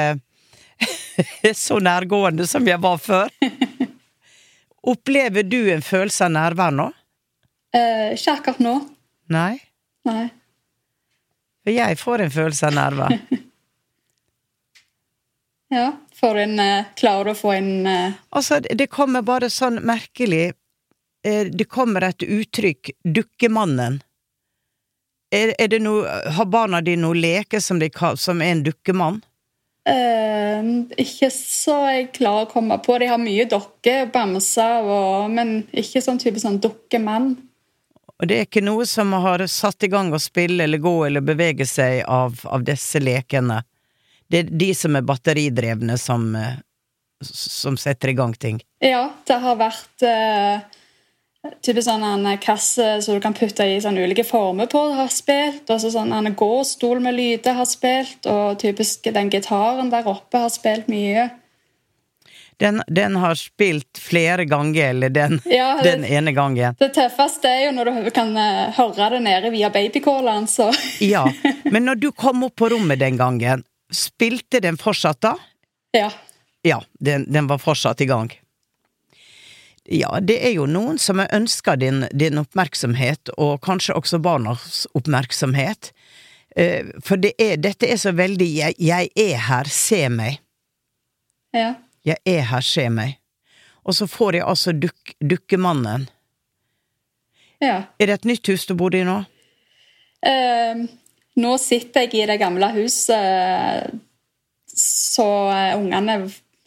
er 1.49 1.57
så 1.57 1.81
nærgående 1.81 2.47
som 2.49 2.69
jeg 2.69 2.81
var 2.85 3.01
før. 3.01 3.33
Opplever 4.93 5.45
du 5.45 5.63
en 5.73 5.85
følelse 5.85 6.29
av 6.29 6.37
nærvær 6.37 6.77
nå? 6.77 6.91
Eh, 7.77 8.13
ikke 8.17 8.37
akkurat 8.37 8.63
nå. 8.65 8.77
Nei? 9.33 9.57
Nei. 10.09 10.29
For 11.71 11.79
jeg 11.79 11.99
får 12.01 12.23
en 12.25 12.33
følelse 12.35 12.67
av 12.67 12.75
nerver. 12.75 13.19
ja. 15.77 15.91
Får 16.21 16.39
en 16.43 16.57
uh, 16.59 16.89
Klarer 16.99 17.31
å 17.31 17.39
få 17.39 17.53
en 17.55 17.87
uh... 17.87 18.17
Altså, 18.35 18.59
det 18.61 18.89
kommer 18.91 19.23
bare 19.23 19.47
sånn 19.55 19.79
merkelig 19.87 20.51
uh, 20.51 21.47
Det 21.47 21.69
kommer 21.71 22.09
et 22.09 22.27
uttrykk 22.27 22.91
'dukkemannen'. 23.07 24.01
Er, 25.31 25.55
er, 25.63 25.71
det 25.71 25.79
noe 25.85 26.11
Har 26.35 26.51
barna 26.51 26.83
dine 26.83 27.07
noe 27.07 27.15
leke 27.15 27.63
som, 27.63 27.79
de, 27.79 27.87
som 28.19 28.43
er 28.43 28.57
en 28.57 28.67
dukkemann? 28.67 29.23
ikke 31.01 31.31
så 31.33 31.75
jeg 31.89 32.11
klarer 32.15 32.45
å 32.45 32.51
komme 32.51 32.77
på. 32.85 32.99
De 33.01 33.09
har 33.11 33.19
mye 33.19 33.47
dokker, 33.49 34.11
bamser, 34.13 34.85
men 35.33 35.63
ikke 35.73 36.03
sånn 36.05 36.21
type 36.21 36.39
sånn 36.39 36.61
dukkemann. 36.63 37.33
Og 38.21 38.29
det 38.29 38.37
er 38.37 38.45
ikke 38.45 38.61
noe 38.65 38.85
som 38.89 39.15
har 39.25 39.41
satt 39.49 39.87
i 39.87 39.89
gang 39.93 40.13
å 40.13 40.21
spille 40.21 40.67
eller 40.67 40.83
gå 40.83 40.95
eller 41.07 41.25
bevege 41.25 41.65
seg 41.67 42.03
av, 42.05 42.37
av 42.45 42.67
disse 42.69 43.01
lekene. 43.01 43.63
Det 44.31 44.43
er 44.43 44.51
de 44.61 44.69
som 44.77 44.99
er 44.99 45.07
batteridrevne, 45.09 45.97
som, 45.99 46.29
eh, 46.37 46.61
som 47.25 47.79
setter 47.81 48.13
i 48.13 48.19
gang 48.19 48.37
ting. 48.37 48.61
Ja, 48.85 49.09
det 49.27 49.41
har 49.41 49.57
vært 49.59 50.05
uh, 50.05 50.61
type 51.65 51.83
sånn 51.83 52.05
en 52.05 52.29
kasse 52.45 52.93
som 53.03 53.17
du 53.17 53.25
kan 53.25 53.35
putte 53.35 53.65
i 53.65 53.81
sånn 53.81 53.99
ulike 53.99 54.27
former 54.29 54.69
på, 54.71 54.85
har 55.01 55.09
spilt. 55.11 55.65
Og 55.73 55.81
så 55.81 55.91
sånn 55.97 56.13
en 56.13 56.37
gåstol 56.37 57.01
med 57.01 57.17
lyder 57.17 57.57
har 57.57 57.69
spilt, 57.69 58.29
og 58.29 58.61
typisk 58.61 59.09
den 59.17 59.33
gitaren 59.33 59.91
der 59.93 60.09
oppe 60.13 60.45
har 60.45 60.53
spilt 60.53 60.93
mye. 60.93 61.31
Den, 62.61 62.83
den, 62.87 63.17
har 63.17 63.35
spilt 63.35 63.99
flere 63.99 64.45
ganger, 64.45 64.91
eller 64.91 65.09
den, 65.09 65.41
ja, 65.45 65.81
det, 65.83 65.91
den 65.91 66.05
ene 66.05 66.33
gangen. 66.33 66.75
Det 66.79 66.91
tøffeste 66.93 67.49
er 67.49 67.63
jo 67.65 67.71
når 67.73 67.89
du 68.05 68.11
kan 68.13 68.35
uh, 68.37 68.69
høre 68.77 69.07
det 69.15 69.21
nede 69.25 69.53
via 69.55 69.71
babycalleren, 69.73 70.45
så 70.47 70.69
Ja, 71.01 71.25
men 71.73 71.89
når 71.89 72.03
du 72.03 72.11
kom 72.13 72.45
opp 72.45 72.59
på 72.61 72.69
rommet 72.69 73.01
den 73.01 73.17
gangen, 73.17 73.65
spilte 73.89 74.61
den 74.61 74.77
fortsatt 74.77 75.23
da? 75.25 75.33
Ja. 75.97 76.13
Ja, 76.61 76.83
den, 77.01 77.25
den 77.33 77.49
var 77.49 77.65
fortsatt 77.65 78.05
i 78.05 78.11
gang. 78.13 78.29
Ja, 79.89 80.19
det 80.21 80.37
er 80.45 80.53
jo 80.53 80.69
noen 80.69 81.01
som 81.01 81.25
ønsker 81.25 81.81
din, 81.81 82.05
din 82.13 82.45
oppmerksomhet, 82.45 83.33
og 83.41 83.63
kanskje 83.65 83.97
også 83.97 84.21
barnas 84.21 84.85
oppmerksomhet. 84.93 85.95
Uh, 86.53 86.93
for 87.01 87.17
det 87.17 87.39
er, 87.41 87.57
dette 87.57 87.89
er 87.89 87.97
så 87.97 88.13
veldig 88.13 88.53
jeg, 88.53 88.77
'jeg 88.77 89.15
er 89.17 89.47
her, 89.49 89.65
se 89.65 90.09
meg'. 90.13 90.43
Ja. 91.57 91.79
Jeg 92.07 92.17
er 92.25 92.47
her, 92.49 92.65
se 92.65 92.87
meg. 92.93 93.19
Og 93.85 93.97
så 93.97 94.07
får 94.09 94.39
jeg 94.39 94.49
altså 94.49 94.73
duk 94.77 95.15
Dukkemannen. 95.21 96.09
Ja. 97.61 97.83
Er 98.01 98.09
det 98.09 98.21
et 98.21 98.29
nytt 98.29 98.49
hus 98.49 98.65
du 98.69 98.75
bor 98.79 98.95
i 98.97 99.03
nå? 99.05 99.19
Uh, 100.25 100.87
nå 101.41 101.57
sitter 101.61 102.07
jeg 102.07 102.15
i 102.23 102.29
det 102.29 102.39
gamle 102.41 102.71
huset 102.77 103.99
så 104.71 105.29
ungene 105.77 106.17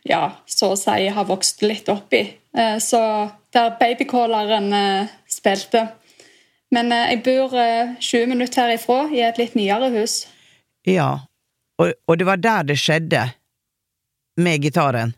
ja, 0.06 0.24
så 0.46 0.74
å 0.74 0.78
si 0.78 1.08
har 1.16 1.26
vokst 1.30 1.64
litt 1.66 1.90
opp 1.90 2.14
i. 2.14 2.26
Uh, 2.58 2.78
så 2.82 3.02
der 3.54 3.74
babycalleren 3.80 4.70
uh, 4.74 5.14
spilte. 5.30 5.88
Men 6.74 6.90
jeg 6.90 7.20
bor 7.22 7.52
20 8.02 8.32
minutter 8.32 8.66
herifra, 8.66 9.04
i 9.14 9.20
et 9.22 9.38
litt 9.38 9.54
nyere 9.54 9.92
hus. 9.94 10.24
Ja, 10.90 11.28
Og, 11.78 11.94
og 12.08 12.18
det 12.18 12.26
var 12.26 12.42
der 12.42 12.66
det 12.70 12.78
skjedde, 12.82 13.28
med 14.38 14.66
gitaren. 14.66 15.14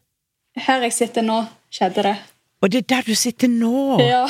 Her 0.55 0.85
jeg 0.87 0.93
sitter 0.95 1.25
nå, 1.25 1.41
skjedde 1.73 2.03
det. 2.07 2.15
Og 2.63 2.71
det 2.71 2.79
er 2.83 2.87
der 2.95 3.07
du 3.09 3.15
sitter 3.19 3.51
nå! 3.51 3.97
Ja. 3.99 4.23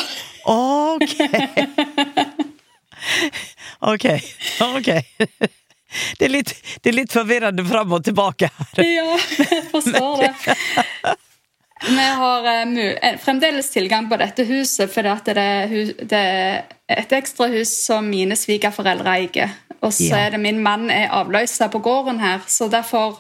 Ok. 0.46 1.14
ok. 3.94 4.06
Ok. 4.66 4.90
Det 6.20 6.26
er 6.28 6.32
litt, 6.34 6.52
det 6.84 6.92
er 6.92 6.98
litt 6.98 7.14
forvirrende 7.14 7.64
fram 7.68 7.94
og 7.96 8.04
tilbake 8.04 8.50
her. 8.52 8.82
Ja, 8.84 9.14
jeg 9.46 9.62
forstår 9.72 10.26
det. 10.26 10.34
Vi 11.86 12.08
har 12.18 12.48
eh, 12.50 12.74
eh, 12.96 13.18
fremdeles 13.22 13.70
tilgang 13.72 14.10
på 14.10 14.18
dette 14.20 14.46
huset, 14.50 14.90
for 14.92 15.06
det, 15.06 15.36
er 15.38 15.76
det 16.02 16.20
er 16.20 16.64
et 16.98 17.14
ekstra 17.16 17.48
hus 17.54 17.72
som 17.86 18.08
mine 18.10 18.36
svigerforeldre 18.40 19.16
eier. 19.20 19.54
Og 19.82 19.94
så 19.94 20.10
Ja. 20.10 20.24
er 20.26 20.36
det 20.36 20.40
min 20.42 20.64
mann 20.64 20.90
er 20.90 21.12
avløser 21.14 21.70
på 21.70 21.80
gården 21.84 22.20
her, 22.20 22.42
så 22.48 22.68
derfor 22.72 23.20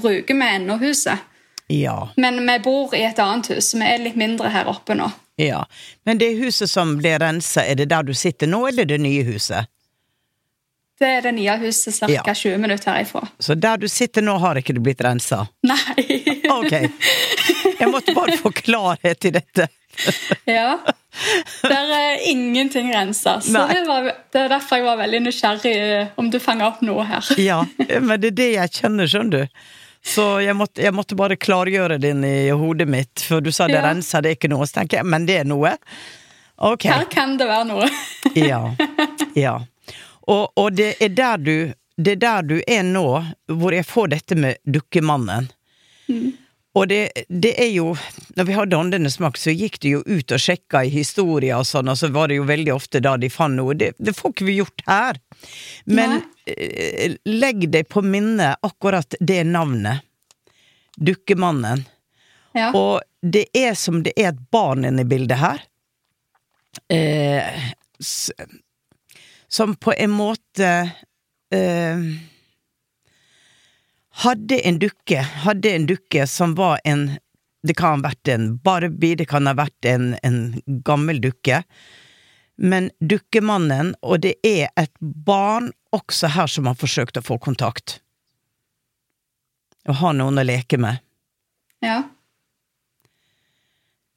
bruker 0.00 0.34
vi 0.34 0.48
ennå 0.56 0.76
huset. 0.80 1.22
Ja. 1.74 1.98
Men 2.20 2.38
vi 2.46 2.56
bor 2.64 2.94
i 2.94 3.02
et 3.08 3.18
annet 3.18 3.50
hus, 3.54 3.72
så 3.72 3.80
vi 3.80 3.86
er 3.90 4.02
litt 4.04 4.16
mindre 4.20 4.50
her 4.54 4.68
oppe 4.70 4.94
nå. 4.98 5.10
ja. 5.42 5.64
Men 6.06 6.18
det 6.20 6.32
huset 6.38 6.70
som 6.70 6.96
ble 7.00 7.16
rensa, 7.18 7.64
er 7.66 7.74
det 7.80 7.88
der 7.90 8.04
du 8.06 8.12
sitter 8.14 8.46
nå, 8.50 8.66
eller 8.70 8.84
det 8.86 9.00
nye 9.02 9.24
huset? 9.26 9.66
Det 11.00 11.08
er 11.10 11.24
det 11.26 11.32
nye 11.34 11.56
huset 11.58 11.96
ca. 11.98 12.06
Ja. 12.12 12.22
20 12.34 12.58
minutter 12.62 12.92
herifra. 12.92 13.24
Så 13.42 13.56
der 13.58 13.80
du 13.82 13.88
sitter 13.90 14.22
nå, 14.22 14.36
har 14.38 14.60
ikke 14.60 14.76
det 14.76 14.82
blitt 14.86 15.02
rensa? 15.02 15.46
Nei. 15.66 16.20
Ok. 16.54 16.70
Jeg 17.80 17.88
måtte 17.90 18.12
bare 18.14 18.36
få 18.38 18.52
klarhet 18.54 19.24
i 19.26 19.32
dette. 19.34 19.66
Ja. 20.46 20.76
Der 21.64 21.90
er 21.96 22.22
ingenting 22.30 22.92
rensa. 22.94 23.40
Så 23.42 23.64
det, 23.72 23.80
var, 23.88 24.06
det 24.32 24.44
er 24.44 24.52
derfor 24.52 24.78
jeg 24.78 24.86
var 24.86 25.00
veldig 25.02 25.20
nysgjerrig 25.26 25.72
eh, 25.74 26.12
om 26.20 26.28
du 26.30 26.38
fanga 26.42 26.68
opp 26.70 26.84
noe 26.86 27.02
her. 27.10 27.26
Ja, 27.42 27.58
men 27.90 28.20
det 28.22 28.30
er 28.34 28.38
det 28.38 28.48
jeg 28.52 28.72
kjenner, 28.78 29.10
skjønner 29.10 29.48
du. 29.48 29.64
Så 30.06 30.24
jeg 30.44 30.52
måtte, 30.56 30.82
jeg 30.84 30.92
måtte 30.94 31.16
bare 31.16 31.36
klargjøre 31.40 31.96
den 32.02 32.24
i 32.28 32.50
hodet 32.52 32.86
mitt, 32.92 33.22
for 33.24 33.40
du 33.40 33.50
sa 33.52 33.66
det 33.66 33.78
Ja. 33.80 33.86
renser, 33.88 34.20
det 34.22 34.30
er 34.30 34.36
ikke 34.36 34.50
noe. 34.52 34.66
Så 34.68 34.80
tenker 34.80 34.98
jeg, 35.00 35.06
men 35.08 35.24
det 35.26 35.38
er 35.40 35.44
noe? 35.48 35.76
Ok. 36.58 36.84
Her 36.84 37.04
kan 37.10 37.36
det 37.40 37.46
være 37.48 37.64
noe. 37.72 37.88
Ja. 38.34 38.74
ja. 39.34 39.54
Og, 40.28 40.52
og 40.56 40.72
det 40.76 40.94
er 41.00 41.08
der 41.08 41.36
du 41.38 41.72
Det 41.96 42.12
er 42.16 42.20
der 42.20 42.42
du 42.42 42.54
er 42.66 42.82
nå, 42.82 43.06
hvor 43.46 43.72
jeg 43.72 43.84
får 43.86 44.08
dette 44.16 44.34
med 44.34 44.56
dukkemannen. 44.66 45.46
Og 46.74 46.88
det, 46.90 47.26
det 47.28 47.52
er 47.62 47.70
jo 47.70 47.92
Når 48.34 48.46
vi 48.48 48.56
hadde 48.56 48.78
Åndenes 48.78 49.20
makt, 49.22 49.38
så 49.40 49.54
gikk 49.54 49.78
de 49.84 49.94
jo 49.94 50.00
ut 50.06 50.34
og 50.34 50.42
sjekka 50.42 50.82
i 50.84 50.90
historier 50.90 51.60
og 51.60 51.68
sånn, 51.68 51.90
og 51.92 51.98
så 52.00 52.10
var 52.14 52.30
det 52.30 52.40
jo 52.40 52.48
veldig 52.48 52.72
ofte 52.74 53.02
da 53.04 53.14
de 53.20 53.30
fant 53.30 53.54
noe. 53.54 53.76
Det, 53.78 53.92
det 54.02 54.16
får 54.16 54.34
ikke 54.34 54.48
vi 54.48 54.56
gjort 54.58 54.82
her. 54.88 55.20
Men 55.86 56.16
eh, 56.50 57.14
legg 57.30 57.68
deg 57.70 57.86
på 57.90 58.02
minnet 58.02 58.58
akkurat 58.66 59.14
det 59.20 59.44
navnet. 59.46 60.02
Dukkemannen. 60.98 61.86
Ja. 62.54 62.72
Og 62.74 63.02
det 63.22 63.46
er 63.54 63.78
som 63.78 64.02
det 64.02 64.14
er 64.18 64.32
et 64.32 64.42
barn 64.54 64.86
inne 64.86 65.06
i 65.06 65.10
bildet 65.14 65.38
her. 65.38 65.62
Eh, 66.90 67.70
som 69.48 69.74
på 69.78 69.94
en 69.94 70.10
måte 70.10 70.70
eh, 71.54 72.06
Hadde 74.22 74.60
en 74.68 74.78
dukke, 74.78 75.22
hadde 75.44 75.70
en 75.74 75.86
dukke 75.90 76.26
som 76.30 76.54
var 76.54 76.78
en 76.84 77.16
Det 77.64 77.74
kan 77.74 77.96
ha 77.96 78.10
vært 78.10 78.28
en 78.28 78.58
Barbie, 78.60 79.16
det 79.16 79.24
kan 79.30 79.48
ha 79.48 79.54
vært 79.56 79.86
en, 79.88 80.10
en 80.22 80.60
gammel 80.84 81.16
dukke. 81.24 81.62
Men 82.60 82.90
dukkemannen, 83.00 83.94
og 84.04 84.20
det 84.20 84.34
er 84.44 84.68
et 84.76 84.92
barn 85.00 85.70
også 85.96 86.28
her 86.34 86.50
som 86.50 86.68
har 86.68 86.76
forsøkt 86.76 87.16
å 87.16 87.24
få 87.24 87.38
kontakt. 87.40 88.02
Å 89.88 89.96
ha 89.96 90.12
noen 90.12 90.38
å 90.38 90.44
leke 90.44 90.76
med. 90.76 91.00
ja. 91.80 92.02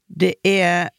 det 0.08 0.36
er 0.44 0.90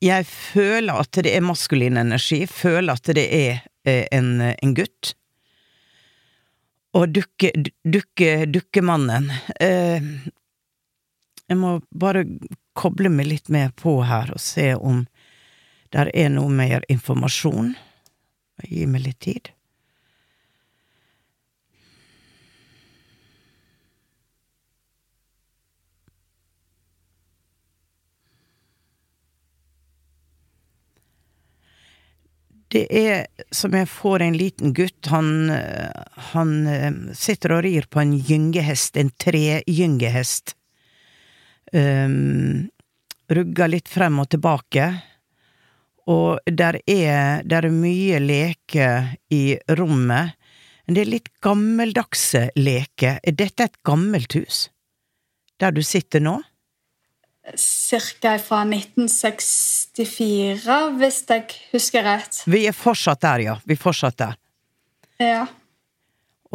Jeg 0.00 0.24
føler 0.26 0.96
at 0.96 1.12
det 1.12 1.34
er 1.34 1.42
maskulin 1.44 1.98
energi, 2.00 2.46
føler 2.46 2.94
at 2.94 3.10
det 3.14 3.26
er 3.26 3.58
eh, 3.84 4.06
en, 4.10 4.40
en 4.40 4.74
gutt. 4.74 5.12
Og 6.98 7.12
dukke, 7.14 7.52
dukke, 7.86 8.30
dukkemannen 8.50 9.28
eh, 9.62 10.02
Jeg 11.46 11.58
må 11.58 11.76
bare 11.90 12.24
koble 12.78 13.12
meg 13.12 13.28
litt 13.30 13.52
mer 13.52 13.70
på 13.76 14.00
her 14.06 14.32
og 14.34 14.42
se 14.42 14.72
om 14.74 15.04
der 15.94 16.10
er 16.14 16.28
noe 16.30 16.50
mer 16.54 16.84
informasjon. 16.90 17.72
Gi 18.62 18.84
meg 18.86 19.02
litt 19.08 19.18
tid. 19.26 19.50
Det 32.70 32.84
er 32.94 33.26
som 33.50 33.74
jeg 33.74 33.88
får 33.90 34.22
en 34.22 34.36
liten 34.38 34.74
gutt, 34.76 35.08
han, 35.10 35.50
eh, 35.50 36.02
han 36.30 36.52
eh, 36.70 36.92
sitter 37.18 37.56
og 37.56 37.64
rir 37.66 37.88
på 37.90 38.02
en 38.02 38.14
gyngehest, 38.14 38.96
en 38.96 39.10
tregyngehest. 39.18 40.54
Um, 41.70 42.66
rugger 43.30 43.70
litt 43.70 43.90
frem 43.90 44.18
og 44.22 44.30
tilbake. 44.30 44.86
Og 46.10 46.38
der 46.46 46.80
er, 46.86 47.42
der 47.46 47.66
er 47.66 47.74
mye 47.74 48.18
leke 48.22 48.90
i 49.30 49.58
rommet. 49.78 50.34
Men 50.86 50.96
det 50.96 51.02
er 51.04 51.12
litt 51.12 51.30
gammeldagse 51.42 52.48
leke. 52.58 53.18
Er 53.22 53.36
dette 53.38 53.68
et 53.68 53.78
gammelt 53.86 54.34
hus? 54.34 54.64
Der 55.62 55.74
du 55.74 55.82
sitter 55.86 56.22
nå? 56.22 56.40
Cirka 57.58 58.38
fra 58.42 58.64
1964, 58.66 60.98
hvis 61.00 61.24
jeg 61.28 61.44
husker 61.72 62.02
rett. 62.06 62.42
Vi 62.46 62.66
er 62.68 62.72
fortsatt 62.76 63.20
der, 63.24 63.38
ja. 63.46 63.54
Vi 63.64 63.72
er 63.74 63.80
fortsatt 63.80 64.18
der. 64.20 64.34
Ja. 65.20 65.46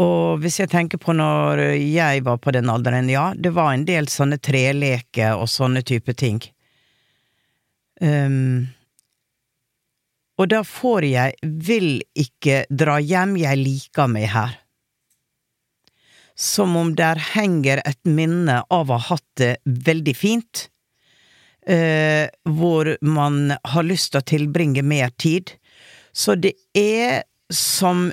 Og 0.02 0.40
hvis 0.44 0.60
jeg 0.60 0.70
tenker 0.72 0.98
på 1.00 1.14
når 1.16 1.60
jeg 1.80 2.24
var 2.26 2.38
på 2.44 2.52
den 2.56 2.70
alderen, 2.72 3.10
ja, 3.12 3.34
det 3.36 3.54
var 3.56 3.74
en 3.74 3.86
del 3.88 4.08
sånne 4.12 4.38
treleker 4.44 5.36
og 5.40 5.50
sånne 5.52 5.82
type 5.88 6.14
ting. 6.20 6.42
Um, 8.04 8.68
og 10.36 10.50
da 10.52 10.66
får 10.68 11.08
jeg 11.08 11.52
vil 11.64 12.04
ikke 12.12 12.66
dra 12.68 13.00
hjem, 13.00 13.38
jeg 13.40 13.62
liker 13.62 14.12
meg 14.12 14.28
her. 14.34 14.58
Som 16.36 16.76
om 16.76 16.92
der 17.00 17.16
henger 17.32 17.80
et 17.88 18.02
minne 18.04 18.60
av 18.68 18.92
å 18.92 19.00
ha 19.00 19.14
hatt 19.14 19.30
det 19.40 19.54
veldig 19.64 20.16
fint, 20.20 20.66
eh, 21.68 22.28
hvor 22.44 22.96
man 23.02 23.56
har 23.64 23.88
lyst 23.88 24.14
til 24.14 24.22
å 24.22 24.30
tilbringe 24.34 24.84
mer 24.86 25.14
tid. 25.18 25.56
Så 26.16 26.38
det 26.40 26.56
er 26.78 27.24
som 27.52 28.10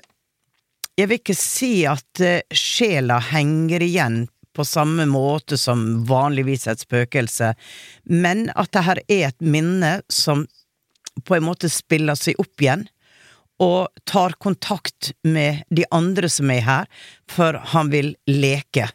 jeg 0.98 1.08
vil 1.08 1.20
ikke 1.20 1.38
si 1.38 1.72
at 1.88 2.20
eh, 2.20 2.44
sjela 2.52 3.18
henger 3.32 3.84
igjen 3.84 4.24
på 4.52 4.64
samme 4.68 5.06
måte 5.08 5.56
som 5.56 6.02
vanligvis 6.04 6.66
et 6.68 6.82
spøkelse, 6.84 7.54
men 8.04 8.50
at 8.52 8.72
det 8.76 8.82
her 8.84 9.00
er 9.06 9.22
et 9.30 9.40
minne 9.40 9.94
som 10.12 10.44
på 11.24 11.36
en 11.36 11.46
måte 11.46 11.70
spiller 11.72 12.18
seg 12.18 12.36
opp 12.40 12.60
igjen, 12.60 12.84
og 13.62 13.92
tar 14.08 14.34
kontakt 14.42 15.12
med 15.24 15.62
de 15.70 15.86
andre 15.94 16.28
som 16.32 16.50
er 16.50 16.64
her, 16.66 16.88
for 17.30 17.56
han 17.72 17.92
vil 17.92 18.12
leke. 18.28 18.88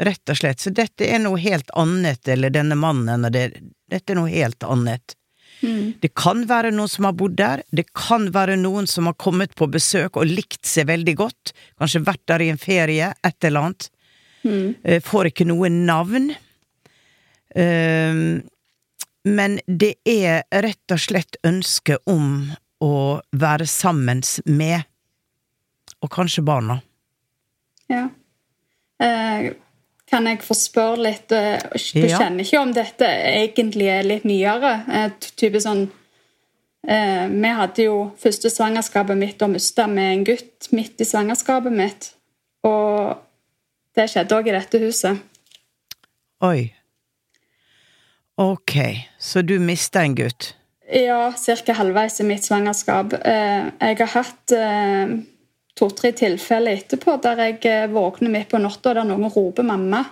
Rett 0.00 0.32
og 0.32 0.38
slett. 0.40 0.60
Så 0.62 0.70
dette 0.72 1.04
er 1.04 1.18
noe 1.20 1.38
helt 1.42 1.70
annet, 1.76 2.22
eller 2.32 2.52
denne 2.54 2.76
mannen, 2.78 3.26
og 3.28 3.32
det, 3.34 3.50
dette 3.92 4.14
er 4.14 4.16
noe 4.20 4.30
helt 4.32 4.64
annet. 4.64 5.16
Det 6.00 6.08
kan 6.16 6.46
være 6.48 6.70
noen 6.72 6.88
som 6.88 7.04
har 7.04 7.12
bodd 7.20 7.34
der, 7.36 7.60
det 7.68 7.84
kan 7.92 8.30
være 8.32 8.54
noen 8.56 8.86
som 8.88 9.04
har 9.10 9.16
kommet 9.20 9.52
på 9.60 9.66
besøk 9.68 10.16
og 10.16 10.30
likt 10.30 10.64
seg 10.64 10.86
veldig 10.88 11.14
godt, 11.20 11.52
kanskje 11.76 12.00
vært 12.06 12.22
der 12.32 12.40
i 12.40 12.48
en 12.48 12.60
ferie, 12.62 13.10
et 13.28 13.44
eller 13.44 13.66
annet. 13.68 13.90
Eh, 14.48 15.02
Får 15.04 15.28
ikke 15.28 15.44
noe 15.50 15.68
navn. 15.68 16.30
Um, 17.52 18.40
Men 19.28 19.58
det 19.68 19.98
er 20.08 20.46
rett 20.64 20.94
og 20.94 21.00
slett 21.02 21.36
ønsket 21.44 22.00
om 22.08 22.54
å 22.80 23.20
være 23.36 23.66
sammen 23.68 24.22
med, 24.48 24.86
og 26.00 26.08
kanskje 26.14 26.40
barna. 26.46 26.80
ja. 27.92 28.06
Eh, 29.00 29.52
kan 30.10 30.26
jeg 30.26 30.42
få 30.42 30.54
spørre 30.58 30.98
litt 31.04 31.32
eh, 31.32 31.58
Du 31.94 32.06
Ja. 32.06 32.18
kjenner 32.18 32.44
ikke 32.44 32.60
om 32.60 32.72
dette 32.74 33.06
egentlig 33.06 33.88
er 33.88 34.02
litt 34.06 34.24
nyere? 34.28 34.72
Eh, 34.90 35.10
type 35.36 35.60
sånn 35.62 35.84
eh, 36.88 37.26
Vi 37.30 37.52
hadde 37.60 37.86
jo 37.86 37.96
første 38.18 38.50
svangerskapet 38.50 39.16
mitt 39.18 39.42
og 39.42 39.50
mista 39.54 39.86
med 39.86 40.12
en 40.16 40.24
gutt 40.24 40.70
midt 40.72 41.00
i 41.00 41.04
svangerskapet 41.08 41.72
mitt. 41.72 42.10
Og 42.66 43.16
det 43.96 44.08
skjedde 44.10 44.36
òg 44.36 44.48
i 44.48 44.56
dette 44.56 44.78
huset. 44.82 45.18
Oi. 46.42 46.72
Ok, 48.40 48.72
så 49.20 49.42
du 49.44 49.58
mista 49.60 50.00
en 50.04 50.14
gutt. 50.16 50.54
Ja, 50.90 51.30
ca. 51.36 51.72
halvveis 51.76 52.20
i 52.20 52.24
mitt 52.26 52.42
svangerskap. 52.46 53.12
Eh, 53.20 53.68
jeg 53.80 53.98
har 54.00 54.10
hatt 54.14 54.52
eh, 54.56 55.12
to-tre 55.80 56.12
tilfeller 56.16 56.76
etterpå 56.78 57.16
der 57.24 57.40
jeg 57.46 57.64
eh, 57.70 57.86
våkner 57.92 58.30
midt 58.32 58.50
på 58.52 58.60
natta 58.60 58.92
der 58.94 59.08
noen 59.08 59.30
roper 59.32 59.64
'mamma', 59.66 60.04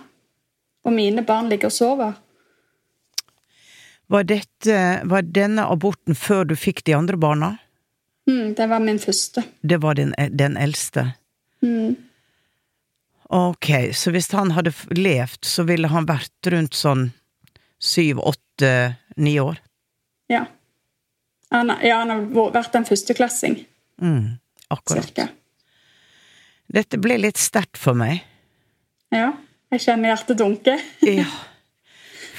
og 0.85 0.93
mine 0.95 1.21
barn 1.27 1.49
ligger 1.49 1.69
og 1.69 1.75
sover. 1.75 2.13
Var, 4.09 4.23
dette, 4.25 4.77
var 5.05 5.21
denne 5.21 5.67
aborten 5.69 6.15
før 6.17 6.47
du 6.49 6.55
fikk 6.57 6.81
de 6.87 6.95
andre 6.97 7.17
barna? 7.17 7.51
Mm, 8.29 8.55
det 8.57 8.65
var 8.69 8.79
min 8.81 8.97
første. 8.99 9.43
Det 9.61 9.77
var 9.83 9.93
den, 9.99 10.15
den 10.33 10.57
eldste? 10.57 11.11
Mm. 11.61 11.95
Ok, 13.29 13.69
så 13.93 14.09
hvis 14.11 14.31
han 14.33 14.51
hadde 14.55 14.73
levd, 14.97 15.45
så 15.45 15.63
ville 15.69 15.87
han 15.91 16.07
vært 16.09 16.49
rundt 16.49 16.73
sånn 16.73 17.11
syv, 17.79 18.17
åtte, 18.31 18.95
ni 19.21 19.35
år? 19.39 19.59
Ja. 20.29 20.45
Han, 21.53 21.69
ja, 21.85 21.99
han 22.01 22.09
har 22.09 22.49
vært 22.53 22.75
en 22.75 22.85
førsteklassing, 22.89 23.65
Mm, 24.01 24.39
akkurat. 24.69 25.05
cirka. 25.05 25.27
Dette 26.69 26.99
ble 27.01 27.17
litt 27.17 27.39
sterkt 27.41 27.79
for 27.81 27.97
meg. 27.97 28.21
Ja. 29.13 29.33
Jeg 29.69 29.83
kjenner 29.85 30.13
hjertet 30.13 30.39
dunke. 30.41 30.79
Ja. 31.19 31.29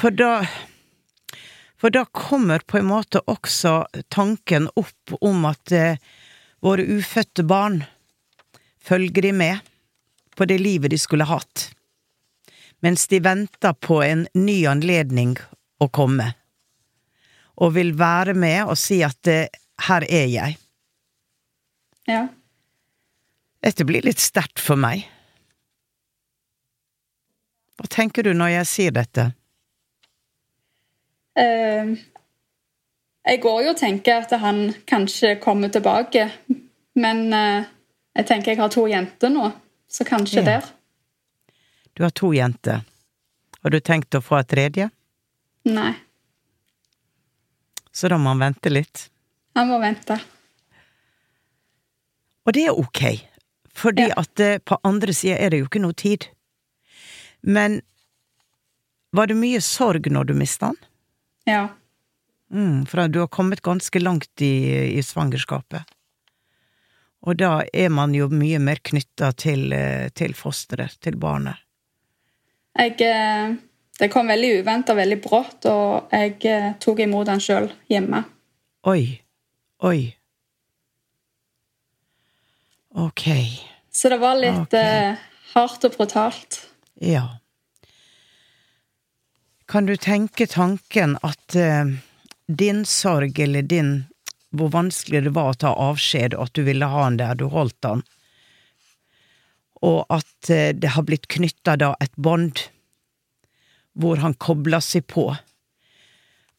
For 0.01 0.11
da 0.11 0.47
For 1.81 1.93
da 1.93 2.03
kommer 2.05 2.61
på 2.67 2.77
en 2.81 2.91
måte 2.91 3.23
også 3.31 3.87
tanken 4.13 4.67
opp 4.77 5.15
om 5.25 5.47
at 5.49 5.73
eh, 5.73 5.97
våre 6.61 6.85
ufødte 6.85 7.45
barn 7.49 7.79
følger 8.85 9.25
de 9.25 9.31
med 9.33 9.71
på 10.37 10.45
det 10.45 10.59
livet 10.61 10.93
de 10.93 10.99
skulle 11.01 11.25
hatt, 11.25 11.71
mens 12.85 13.07
de 13.09 13.23
venter 13.25 13.73
på 13.73 14.03
en 14.05 14.27
ny 14.37 14.59
anledning 14.69 15.39
å 15.81 15.89
komme, 15.89 16.35
og 17.57 17.73
vil 17.79 17.95
være 17.97 18.37
med 18.37 18.61
og 18.67 18.77
si 18.77 19.01
at 19.05 19.33
eh, 19.33 19.49
her 19.89 20.05
er 20.05 20.29
jeg. 20.29 20.61
Ja. 22.13 22.27
Dette 23.61 23.85
blir 23.85 24.05
litt 24.07 24.21
sterkt 24.23 24.61
for 24.63 24.79
meg. 24.81 25.05
Hva 27.81 27.89
tenker 27.93 28.25
du 28.25 28.33
når 28.37 28.55
jeg 28.55 28.69
sier 28.69 28.95
dette? 28.97 29.27
Uh, 31.39 31.93
jeg 33.29 33.41
går 33.45 33.63
jo 33.67 33.73
og 33.75 33.79
tenker 33.81 34.25
at 34.25 34.33
han 34.43 34.71
kanskje 34.89 35.35
kommer 35.41 35.73
tilbake, 35.73 36.27
men 37.01 37.23
uh, 37.33 37.65
jeg 38.17 38.29
tenker 38.29 38.53
jeg 38.55 38.61
har 38.61 38.73
to 38.73 38.85
jenter 38.91 39.33
nå, 39.33 39.51
så 39.89 40.05
kanskje 40.09 40.43
Ja. 40.43 40.47
der. 40.53 40.71
Du 41.97 42.05
har 42.05 42.11
to 42.17 42.33
jenter. 42.33 42.85
Har 43.63 43.71
du 43.75 43.81
tenkt 43.85 44.15
å 44.17 44.23
få 44.25 44.39
et 44.41 44.49
tredje? 44.49 44.87
Nei. 45.69 45.93
Så 47.93 48.09
da 48.09 48.17
må 48.17 48.31
han 48.33 48.41
vente 48.41 48.71
litt. 48.73 49.09
Han 49.59 49.69
må 49.69 49.81
vente. 49.83 50.17
Og 52.47 52.55
det 52.57 52.65
er 52.71 52.79
ok, 52.79 53.03
fordi 53.81 54.09
Ja. 54.09 54.15
at 54.21 54.41
eh, 54.41 54.59
på 54.59 54.79
andre 54.85 55.15
sida 55.17 55.39
er 55.41 55.51
det 55.51 55.61
jo 55.63 55.69
ikke 55.69 55.83
noe 55.83 55.97
tid. 55.97 56.27
Men 57.43 57.81
var 59.17 59.27
det 59.31 59.37
mye 59.41 59.61
sorg 59.65 60.07
når 60.13 60.29
du 60.29 60.35
mista 60.39 60.71
han? 60.71 60.77
Ja. 61.49 61.63
Mm, 62.53 62.85
for 62.87 63.09
du 63.09 63.21
har 63.23 63.29
kommet 63.33 63.63
ganske 63.63 64.01
langt 64.03 64.43
i, 64.43 64.99
i 64.99 65.03
svangerskapet. 65.03 65.87
Og 67.23 67.37
da 67.37 67.63
er 67.73 67.89
man 67.93 68.15
jo 68.17 68.29
mye 68.33 68.59
mer 68.59 68.81
knytta 68.85 69.33
til, 69.37 69.73
eh, 69.77 70.09
til 70.17 70.33
fosteret, 70.35 70.97
til 71.05 71.17
barnet. 71.21 71.57
Jeg, 72.79 72.97
eh, 73.05 73.57
det 73.99 74.11
kom 74.13 74.31
veldig 74.31 74.61
uventa, 74.63 74.95
veldig 74.97 75.19
brått, 75.25 75.67
og 75.69 76.09
jeg 76.13 76.77
tok 76.81 77.03
imot 77.05 77.29
han 77.29 77.43
sjøl 77.43 77.69
hjemme. 77.91 78.25
Oi. 78.89 79.21
Oi. 79.85 80.15
Ok. 82.97 83.27
Så 83.93 84.09
det 84.09 84.21
var 84.23 84.39
litt 84.39 84.71
okay. 84.71 85.11
eh, 85.11 85.27
hardt 85.55 85.85
og 85.85 85.97
brutalt. 85.97 86.61
Ja. 87.03 87.25
Kan 89.71 89.87
du 89.87 89.97
tenke 89.97 90.47
tanken 90.51 91.17
at 91.27 91.57
eh, 91.59 91.91
din 92.47 92.85
sorg, 92.87 93.39
eller 93.39 93.63
din 93.63 94.05
Hvor 94.51 94.73
vanskelig 94.75 95.21
det 95.23 95.31
var 95.31 95.53
å 95.53 95.59
ta 95.63 95.71
avskjed, 95.79 96.35
og 96.35 96.49
at 96.49 96.55
du 96.59 96.65
ville 96.67 96.87
ha 96.91 97.05
han 97.05 97.21
der, 97.21 97.37
du 97.39 97.45
holdt 97.53 97.87
han, 97.87 98.01
og 99.81 100.01
at 100.11 100.51
eh, 100.51 100.73
det 100.75 100.91
har 100.97 101.07
blitt 101.07 101.29
knytta 101.31 101.77
da 101.79 101.93
et 102.03 102.17
bånd 102.17 102.59
hvor 103.95 104.19
han 104.23 104.35
kobla 104.35 104.81
seg 104.83 105.07
på. 105.07 105.29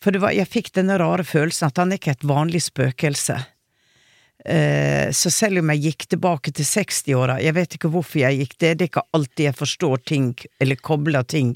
For 0.02 0.16
det 0.16 0.22
var, 0.24 0.34
jeg 0.34 0.50
fikk 0.50 0.72
denne 0.78 0.98
rare 1.02 1.24
følelsen 1.28 1.70
at 1.70 1.82
han 1.84 1.94
ikke 1.94 2.14
er 2.14 2.18
et 2.20 2.30
vanlig 2.32 2.64
spøkelse. 2.66 3.38
Eh, 4.46 5.12
Så 5.12 5.32
selv 5.32 5.60
om 5.60 5.70
jeg 5.70 5.84
gikk 5.84 6.08
tilbake 6.16 6.52
til 6.52 6.66
60-åra, 6.66 7.40
jeg 7.42 7.54
vet 7.54 7.76
ikke 7.78 7.92
hvorfor 7.94 8.24
jeg 8.24 8.40
gikk 8.40 8.58
det, 8.58 8.72
det 8.78 8.86
er 8.86 8.90
ikke 8.90 9.08
alltid 9.14 9.46
jeg 9.46 9.60
forstår 9.60 9.98
ting, 10.06 10.32
eller 10.60 10.76
kobler 10.82 11.24
ting 11.24 11.56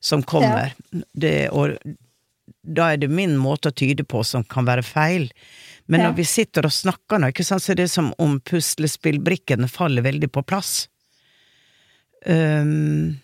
som 0.00 0.22
kommer. 0.22 0.74
Det, 1.14 1.48
og 1.50 1.78
da 2.62 2.92
er 2.92 3.00
det 3.00 3.08
min 3.10 3.36
måte 3.40 3.70
å 3.72 3.74
tyde 3.76 4.04
på 4.04 4.22
som 4.24 4.44
kan 4.44 4.66
være 4.68 4.84
feil. 4.84 5.30
Men 5.86 6.00
Ja. 6.00 6.10
når 6.10 6.16
vi 6.16 6.24
sitter 6.24 6.66
og 6.68 6.72
snakker 6.72 7.18
nå, 7.18 7.32
sant, 7.42 7.62
så 7.62 7.72
er 7.72 7.80
det 7.80 7.90
som 7.90 8.12
om 8.18 8.40
puslespillbrikkene 8.40 9.68
faller 9.68 10.02
veldig 10.02 10.28
på 10.30 10.42
plass. 10.44 10.88
Um, 12.26 13.20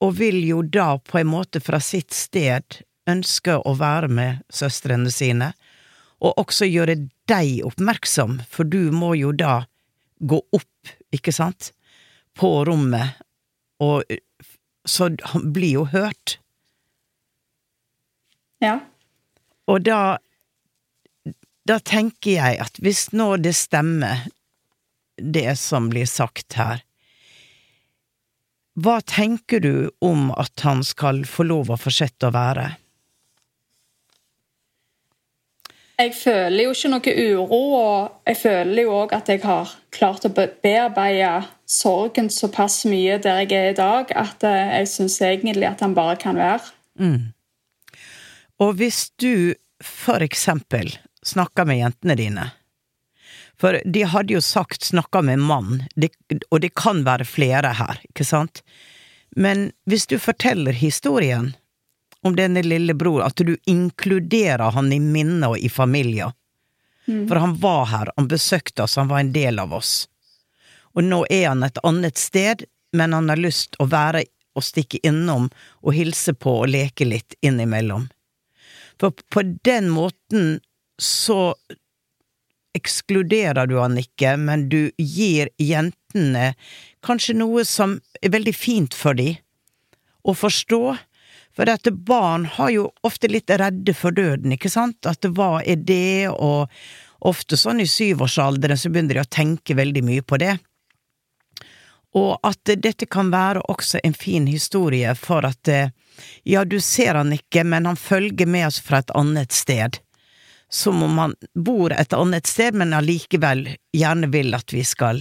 og 0.00 0.16
vil 0.16 0.40
jo 0.48 0.62
da 0.62 0.96
på 0.98 1.20
en 1.20 1.28
måte 1.28 1.60
fra 1.60 1.78
sitt 1.80 2.10
sted 2.16 2.80
ønske 3.06 3.58
å 3.62 3.74
være 3.76 4.08
med 4.08 4.42
søstrene 4.50 5.10
sine, 5.12 5.52
og 6.20 6.40
også 6.40 6.68
gjøre 6.68 6.96
deg 7.30 7.62
oppmerksom, 7.66 8.40
for 8.48 8.68
du 8.68 8.90
må 8.92 9.14
jo 9.16 9.32
da 9.32 9.64
gå 10.20 10.40
opp, 10.52 10.92
ikke 11.16 11.32
sant, 11.32 11.72
på 12.36 12.50
rommet, 12.68 13.16
og 13.80 14.04
så 14.88 15.10
han 15.32 15.48
blir 15.52 15.80
jo 15.80 15.86
hørt. 15.92 16.38
Ja. 18.60 18.80
Og 19.68 19.84
da 19.88 20.18
Da 21.68 21.76
tenker 21.78 22.32
jeg 22.32 22.56
at 22.58 22.78
hvis 22.82 23.12
nå 23.14 23.36
det 23.38 23.52
stemmer, 23.54 24.24
det 25.20 25.52
som 25.60 25.90
blir 25.92 26.08
sagt 26.08 26.56
her, 26.58 26.80
hva 28.80 28.96
tenker 29.04 29.60
du 29.60 29.90
om 30.00 30.32
at 30.40 30.64
han 30.64 30.80
skal 30.82 31.22
få 31.28 31.44
lov 31.46 31.70
å 31.70 31.78
fortsette 31.78 32.26
å 32.26 32.34
være? 32.34 32.79
Jeg 36.00 36.14
føler 36.16 36.64
jo 36.64 36.72
ikke 36.72 36.90
noe 36.94 37.12
uro, 37.12 37.58
og 37.76 38.28
jeg 38.30 38.38
føler 38.40 38.86
jo 38.86 38.92
òg 39.02 39.10
at 39.12 39.28
jeg 39.28 39.42
har 39.44 39.72
klart 39.92 40.24
å 40.24 40.30
bearbeide 40.32 41.32
sorgen 41.68 42.30
såpass 42.32 42.86
mye 42.88 43.18
der 43.20 43.42
jeg 43.44 43.52
er 43.58 43.74
i 43.74 43.76
dag, 43.76 44.14
at 44.16 44.46
eh, 44.48 44.78
jeg 44.80 44.88
syns 44.94 45.18
egentlig 45.26 45.68
at 45.68 45.84
han 45.84 45.96
bare 45.98 46.16
kan 46.20 46.40
være. 46.40 46.72
Og 48.64 48.72
hvis 48.80 49.10
du 49.20 49.52
for 49.84 50.24
eksempel 50.24 50.94
snakker 51.26 51.68
med 51.68 51.82
jentene 51.82 52.16
dine, 52.16 52.48
for 53.60 53.76
de 53.84 54.06
hadde 54.08 54.38
jo 54.38 54.40
sagt 54.40 54.88
snakka 54.88 55.20
med 55.26 55.44
mann, 55.44 55.82
og 56.48 56.60
det 56.64 56.72
kan 56.80 57.04
være 57.04 57.28
flere 57.28 57.74
her, 57.76 58.00
ikke 58.08 58.24
sant? 58.24 58.62
Men 59.36 59.68
hvis 59.84 60.08
du 60.08 60.16
forteller 60.18 60.72
historien 60.72 61.52
om 62.26 62.36
denne 62.36 62.62
lille 62.62 62.94
bror, 62.94 63.22
at 63.24 63.40
du 63.40 63.56
inkluderer 63.66 64.74
han 64.76 64.92
i 64.92 65.00
minnet 65.00 65.48
og 65.48 65.58
i 65.58 65.70
familien, 65.72 66.34
for 67.28 67.40
han 67.42 67.56
var 67.58 67.86
her, 67.90 68.10
han 68.16 68.28
besøkte 68.28 68.84
oss, 68.84 68.98
han 69.00 69.08
var 69.10 69.24
en 69.24 69.32
del 69.34 69.58
av 69.58 69.72
oss. 69.74 70.04
Og 70.94 71.02
nå 71.06 71.24
er 71.30 71.48
han 71.48 71.64
et 71.66 71.80
annet 71.86 72.18
sted, 72.20 72.64
men 72.92 73.16
han 73.16 73.30
har 73.32 73.40
lyst 73.40 73.78
å 73.80 73.88
være 73.90 74.24
og 74.58 74.66
stikke 74.66 75.00
innom 75.06 75.48
og 75.80 75.94
hilse 75.94 76.34
på 76.34 76.60
og 76.62 76.70
leke 76.70 77.06
litt 77.06 77.34
innimellom. 77.42 78.08
For 79.00 79.14
på 79.32 79.44
den 79.64 79.88
måten 79.94 80.58
så 81.00 81.54
ekskluderer 82.76 83.66
du 83.66 83.78
han 83.80 83.96
ikke, 83.98 84.36
men 84.38 84.68
du 84.70 84.90
gir 84.98 85.50
jentene 85.58 86.52
kanskje 87.06 87.38
noe 87.38 87.64
som 87.66 87.98
er 88.20 88.34
veldig 88.34 88.54
fint 88.54 88.94
for 88.94 89.18
dem 89.18 89.38
å 90.22 90.34
forstå. 90.36 90.82
For 91.60 91.68
at 91.68 91.88
barn 91.92 92.46
har 92.48 92.70
jo 92.72 92.86
ofte 93.04 93.28
litt 93.28 93.50
redde 93.52 93.92
for 93.92 94.16
døden, 94.16 94.54
ikke 94.54 94.70
sant? 94.72 95.04
At 95.04 95.26
hva 95.28 95.58
er 95.60 95.76
det, 95.76 96.30
og 96.32 96.72
ofte 97.28 97.58
sånn 97.60 97.82
i 97.84 97.84
syvårsalderen 97.84 98.80
så 98.80 98.88
begynner 98.88 99.18
de 99.18 99.20
å 99.20 99.28
tenke 99.28 99.76
veldig 99.76 100.02
mye 100.06 100.24
på 100.24 100.38
det. 100.40 100.54
Og 102.16 102.38
at 102.48 102.72
dette 102.80 103.04
kan 103.04 103.28
være 103.34 103.66
også 103.68 104.00
en 104.08 104.16
fin 104.16 104.46
historie 104.48 105.12
for 105.20 105.44
at 105.44 105.68
ja, 106.48 106.64
du 106.64 106.78
ser 106.80 107.20
han 107.20 107.36
ikke, 107.36 107.66
men 107.68 107.90
han 107.90 108.00
følger 108.00 108.48
med 108.48 108.70
oss 108.70 108.80
fra 108.80 109.02
et 109.04 109.12
annet 109.20 109.52
sted. 109.52 110.00
Som 110.72 111.04
om 111.04 111.20
han 111.20 111.36
bor 111.52 111.92
et 111.92 112.16
annet 112.16 112.48
sted, 112.48 112.72
men 112.72 112.96
allikevel 112.96 113.66
gjerne 113.92 114.32
vil 114.32 114.56
at 114.56 114.72
vi 114.72 114.86
skal 114.88 115.20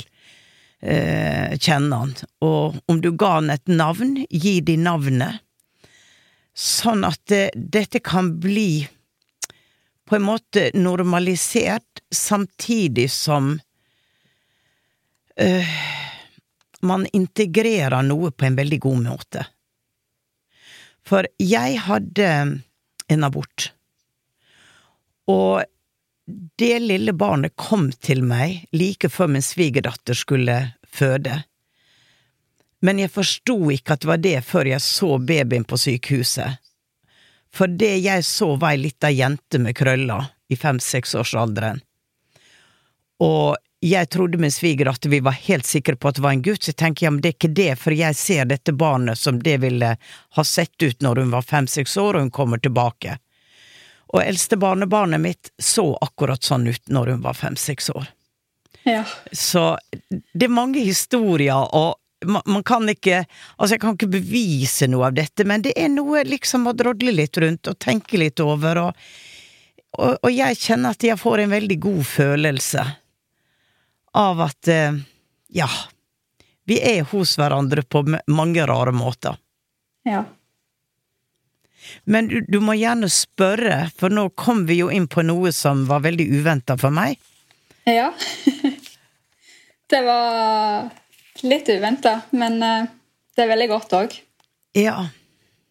eh, 0.79 1.51
kjenne 1.59 2.01
han. 2.05 2.17
Og 2.47 2.79
om 2.87 3.03
du 3.03 3.11
ga 3.11 3.35
han 3.41 3.51
et 3.51 3.67
navn, 3.67 4.21
gi 4.31 4.61
de 4.63 4.79
navnet. 4.79 5.43
Sånn 6.59 7.05
at 7.07 7.21
det, 7.31 7.51
dette 7.55 8.01
kan 8.03 8.33
bli 8.43 8.83
på 10.09 10.17
en 10.17 10.25
måte 10.25 10.65
normalisert, 10.73 12.01
samtidig 12.11 13.05
som 13.13 13.51
øh, 15.39 15.73
man 16.81 17.05
integrerer 17.13 18.01
noe 18.03 18.31
på 18.31 18.47
en 18.47 18.57
veldig 18.57 18.79
god 18.83 19.03
måte. 19.05 19.45
For 21.05 21.29
jeg 21.39 21.77
hadde 21.85 22.31
en 23.09 23.27
abort, 23.27 23.69
og 25.29 25.63
det 26.59 26.75
lille 26.83 27.13
barnet 27.13 27.55
kom 27.57 27.87
til 27.93 28.25
meg 28.25 28.65
like 28.75 29.09
før 29.09 29.31
min 29.35 29.45
svigerdatter 29.45 30.17
skulle 30.17 30.57
føde. 30.85 31.43
Men 32.81 32.99
jeg 33.01 33.11
forsto 33.11 33.57
ikke 33.73 33.95
at 33.95 34.03
det 34.03 34.09
var 34.09 34.21
det 34.23 34.37
før 34.47 34.69
jeg 34.71 34.83
så 34.83 35.17
babyen 35.19 35.67
på 35.67 35.77
sykehuset. 35.77 36.59
For 37.53 37.67
det 37.67 37.95
jeg 38.05 38.23
så 38.25 38.53
var 38.55 38.75
ei 38.75 38.83
lita 38.85 39.09
jente 39.11 39.59
med 39.59 39.75
krøller 39.75 40.29
i 40.49 40.57
fem-seksårsalderen. 40.57 41.81
Og 43.19 43.57
jeg 43.79 44.09
trodde 44.09 44.37
min 44.37 44.51
sviger 44.51 44.89
at 44.91 45.05
vi 45.05 45.19
var 45.23 45.31
helt 45.31 45.65
sikre 45.65 45.95
på 45.95 46.09
at 46.09 46.19
det 46.19 46.23
var 46.23 46.35
en 46.35 46.43
gutt, 46.43 46.63
så 46.63 46.71
jeg 46.71 46.79
tenker 46.79 47.05
ja, 47.05 47.11
men 47.11 47.21
det 47.23 47.31
er 47.31 47.37
ikke 47.37 47.55
det, 47.55 47.71
for 47.79 47.95
jeg 47.95 48.15
ser 48.15 48.47
dette 48.47 48.75
barnet 48.75 49.19
som 49.19 49.39
det 49.43 49.57
ville 49.63 49.93
ha 50.35 50.43
sett 50.43 50.83
ut 50.83 51.01
når 51.01 51.23
hun 51.23 51.33
var 51.33 51.47
fem-seks 51.47 51.97
år 51.97 52.19
og 52.19 52.27
hun 52.27 52.33
kommer 52.35 52.61
tilbake. 52.63 53.17
Og 54.09 54.23
eldste 54.23 54.57
barnebarnet 54.59 55.21
mitt 55.21 55.51
så 55.61 55.93
akkurat 56.01 56.43
sånn 56.43 56.67
ut 56.67 56.91
når 56.91 57.13
hun 57.13 57.23
var 57.23 57.37
fem-seks 57.39 57.91
år. 57.93 58.09
Ja. 58.83 59.03
Så 59.31 59.77
det 60.09 60.47
er 60.47 60.53
mange 60.53 60.81
historier, 60.81 61.67
og 61.75 61.99
man, 62.25 62.41
man 62.45 62.63
kan 62.63 62.89
ikke 62.89 63.21
Altså, 63.57 63.75
jeg 63.75 63.81
kan 63.83 63.95
ikke 63.95 64.11
bevise 64.11 64.87
noe 64.91 65.09
av 65.09 65.17
dette, 65.17 65.45
men 65.47 65.63
det 65.65 65.75
er 65.79 65.91
noe 65.93 66.23
liksom 66.27 66.67
å 66.69 66.75
drodle 66.77 67.13
litt 67.15 67.37
rundt 67.39 67.69
og 67.71 67.79
tenke 67.79 68.19
litt 68.19 68.41
over, 68.43 68.81
og, 68.87 69.05
og, 69.97 70.17
og 70.23 70.33
jeg 70.33 70.59
kjenner 70.59 70.95
at 70.95 71.05
jeg 71.05 71.19
får 71.19 71.45
en 71.45 71.53
veldig 71.53 71.79
god 71.83 72.03
følelse 72.07 72.85
av 74.19 74.41
at 74.41 74.71
eh, 74.71 74.99
ja, 75.53 75.69
vi 76.69 76.79
er 76.85 77.05
hos 77.11 77.35
hverandre 77.39 77.83
på 77.85 78.03
mange 78.27 78.65
rare 78.67 78.93
måter. 78.95 79.37
Ja. 80.07 80.23
Men 82.03 82.27
du, 82.29 82.39
du 82.47 82.59
må 82.61 82.75
gjerne 82.77 83.09
spørre, 83.11 83.87
for 83.97 84.13
nå 84.13 84.27
kom 84.37 84.65
vi 84.69 84.79
jo 84.81 84.89
inn 84.93 85.07
på 85.09 85.23
noe 85.25 85.53
som 85.55 85.85
var 85.89 86.03
veldig 86.05 86.27
uventa 86.39 86.77
for 86.77 86.93
meg. 86.93 87.17
Ja. 87.89 88.11
det 89.91 90.01
var 90.05 90.89
litt 91.43 91.69
uventa, 91.69 92.21
men 92.31 92.61
eh, 92.63 92.89
det 93.35 93.45
er 93.45 93.51
veldig 93.53 93.69
godt 93.71 93.95
òg. 93.97 94.19
Ja, 94.77 95.07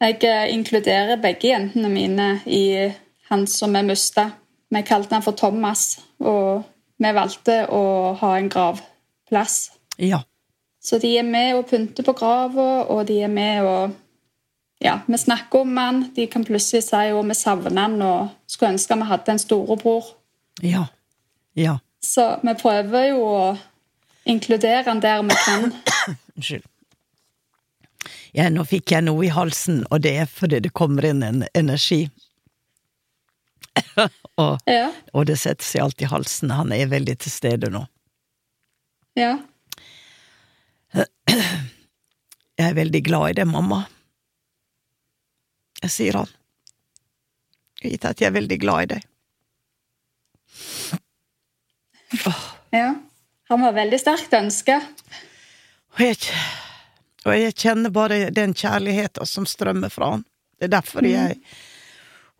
Jeg 0.01 0.23
eh, 0.25 0.53
inkluderer 0.55 1.19
begge 1.19 1.51
jentene 1.51 1.89
mine 1.91 2.29
i 2.47 2.91
han 3.29 3.47
som 3.47 3.75
vi 3.75 3.83
mista. 3.83 4.31
Vi 4.71 4.83
kalte 4.87 5.17
han 5.17 5.25
for 5.25 5.33
Thomas, 5.37 5.99
og 6.21 6.63
vi 6.99 7.13
valgte 7.15 7.65
å 7.71 8.15
ha 8.21 8.35
en 8.39 8.49
gravplass. 8.53 9.71
ja, 9.99 10.23
Så 10.81 10.99
de 10.99 11.19
er 11.19 11.23
med 11.23 11.57
og 11.57 11.67
pynter 11.67 12.05
på 12.05 12.13
grava, 12.13 12.85
og 12.89 13.07
de 13.07 13.23
er 13.23 13.29
med 13.29 13.63
og 13.65 13.97
Ja, 14.81 15.01
vi 15.07 15.19
snakker 15.19 15.61
om 15.61 15.77
han. 15.77 16.13
De 16.15 16.27
kan 16.27 16.45
plutselig 16.45 16.85
si 16.85 16.95
at 16.95 17.27
vi 17.27 17.35
savner 17.35 17.81
han 17.81 18.03
og 18.03 18.29
skulle 18.47 18.77
ønske 18.77 18.95
vi 18.95 19.09
hadde 19.09 19.33
en 19.33 19.39
storebror. 19.39 20.05
ja, 20.63 20.85
ja. 21.57 21.79
Så 22.01 22.39
vi 22.43 22.55
prøver 22.55 23.09
jo 23.09 23.25
å 23.27 23.57
inkludere 24.29 24.85
han 24.87 25.01
der 25.05 25.23
vi 25.27 25.37
kan. 25.45 25.71
Unnskyld. 26.37 26.67
Ja, 28.37 28.47
nå 28.53 28.63
fikk 28.69 28.93
jeg 28.93 29.07
noe 29.07 29.25
i 29.27 29.31
halsen, 29.33 29.83
og 29.91 30.03
det 30.05 30.13
er 30.23 30.29
fordi 30.31 30.61
det 30.67 30.73
kommer 30.77 31.07
inn 31.09 31.23
en 31.25 31.45
energi. 31.57 32.05
og, 34.43 34.59
Ja. 34.69 34.91
og 35.17 35.27
det 35.31 35.39
setter 35.41 35.65
seg 35.67 35.83
alltid 35.87 36.07
i 36.07 36.11
halsen. 36.13 36.53
Han 36.55 36.73
er 36.77 36.91
veldig 36.93 37.17
til 37.25 37.33
stede 37.33 37.71
nå. 37.73 37.87
Ja. 39.19 39.33
Jeg 42.59 42.67
er 42.69 42.75
veldig 42.77 43.01
glad 43.07 43.31
i 43.33 43.37
deg, 43.41 43.49
mamma. 43.51 43.85
Jeg 45.83 45.91
sier 45.95 46.17
han. 46.21 46.31
Gitt 47.83 48.05
at 48.09 48.19
jeg 48.21 48.29
er 48.33 48.37
veldig 48.39 48.59
glad 48.63 48.83
i 48.83 48.89
deg. 48.95 49.05
ja. 52.75 52.89
Han 53.49 53.65
var 53.65 53.77
veldig 53.77 53.99
sterkt 54.01 54.35
ønska. 54.37 54.81
Og 55.99 56.29
og 57.27 57.35
jeg 57.37 57.55
kjenner 57.59 57.93
bare 57.93 58.29
den 58.35 58.55
kjærligheten 58.57 59.27
som 59.29 59.47
strømmer 59.49 59.93
fra 59.93 60.13
han. 60.15 60.25
Det 60.59 60.69
er 60.69 60.75
derfor 60.79 61.07
jeg 61.07 61.39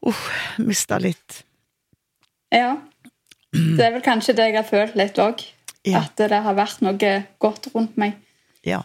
uh, 0.07 0.23
mista 0.63 0.99
litt. 1.03 1.43
Ja. 2.55 2.79
Det 3.53 3.85
er 3.85 3.93
vel 3.97 4.05
kanskje 4.05 4.37
det 4.39 4.49
jeg 4.51 4.57
har 4.59 4.69
følt 4.69 4.97
litt 4.99 5.19
òg. 5.23 5.43
Ja. 5.87 6.03
At 6.05 6.21
det 6.21 6.41
har 6.45 6.57
vært 6.57 6.81
noe 6.85 7.13
godt 7.41 7.71
rundt 7.75 7.99
meg. 8.01 8.17
Ja. 8.67 8.83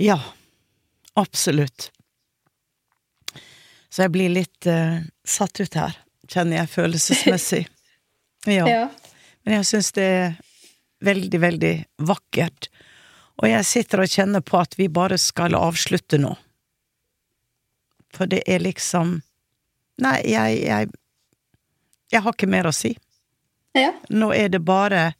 Ja, 0.00 0.18
absolutt. 1.18 1.90
Så 3.90 4.06
jeg 4.06 4.14
blir 4.14 4.32
litt 4.32 4.68
uh, 4.70 5.02
satt 5.26 5.60
ut 5.60 5.76
her, 5.76 5.98
kjenner 6.28 6.62
jeg 6.62 6.74
følelsesmessig. 6.76 7.66
Ja. 8.48 8.64
Ja. 8.64 8.84
Men 9.44 9.60
jeg 9.60 9.68
syns 9.70 9.92
det 9.96 10.04
er 10.04 10.38
veldig, 11.04 11.40
veldig 11.40 11.74
vakkert. 11.96 12.68
Og 13.40 13.48
jeg 13.48 13.64
sitter 13.64 14.02
og 14.04 14.12
kjenner 14.12 14.44
på 14.44 14.58
at 14.60 14.76
vi 14.78 14.88
bare 14.92 15.18
skal 15.18 15.56
avslutte 15.56 16.20
nå. 16.20 16.34
For 18.14 18.30
det 18.30 18.42
er 18.50 18.62
liksom 18.64 19.20
Nei, 20.00 20.16
jeg, 20.32 20.62
jeg 20.64 20.88
Jeg 22.10 22.22
har 22.24 22.32
ikke 22.34 22.48
mer 22.50 22.66
å 22.66 22.74
si. 22.74 22.94
Ja. 23.76 23.92
Nå 24.08 24.32
er 24.34 24.48
det 24.48 24.62
bare 24.66 25.12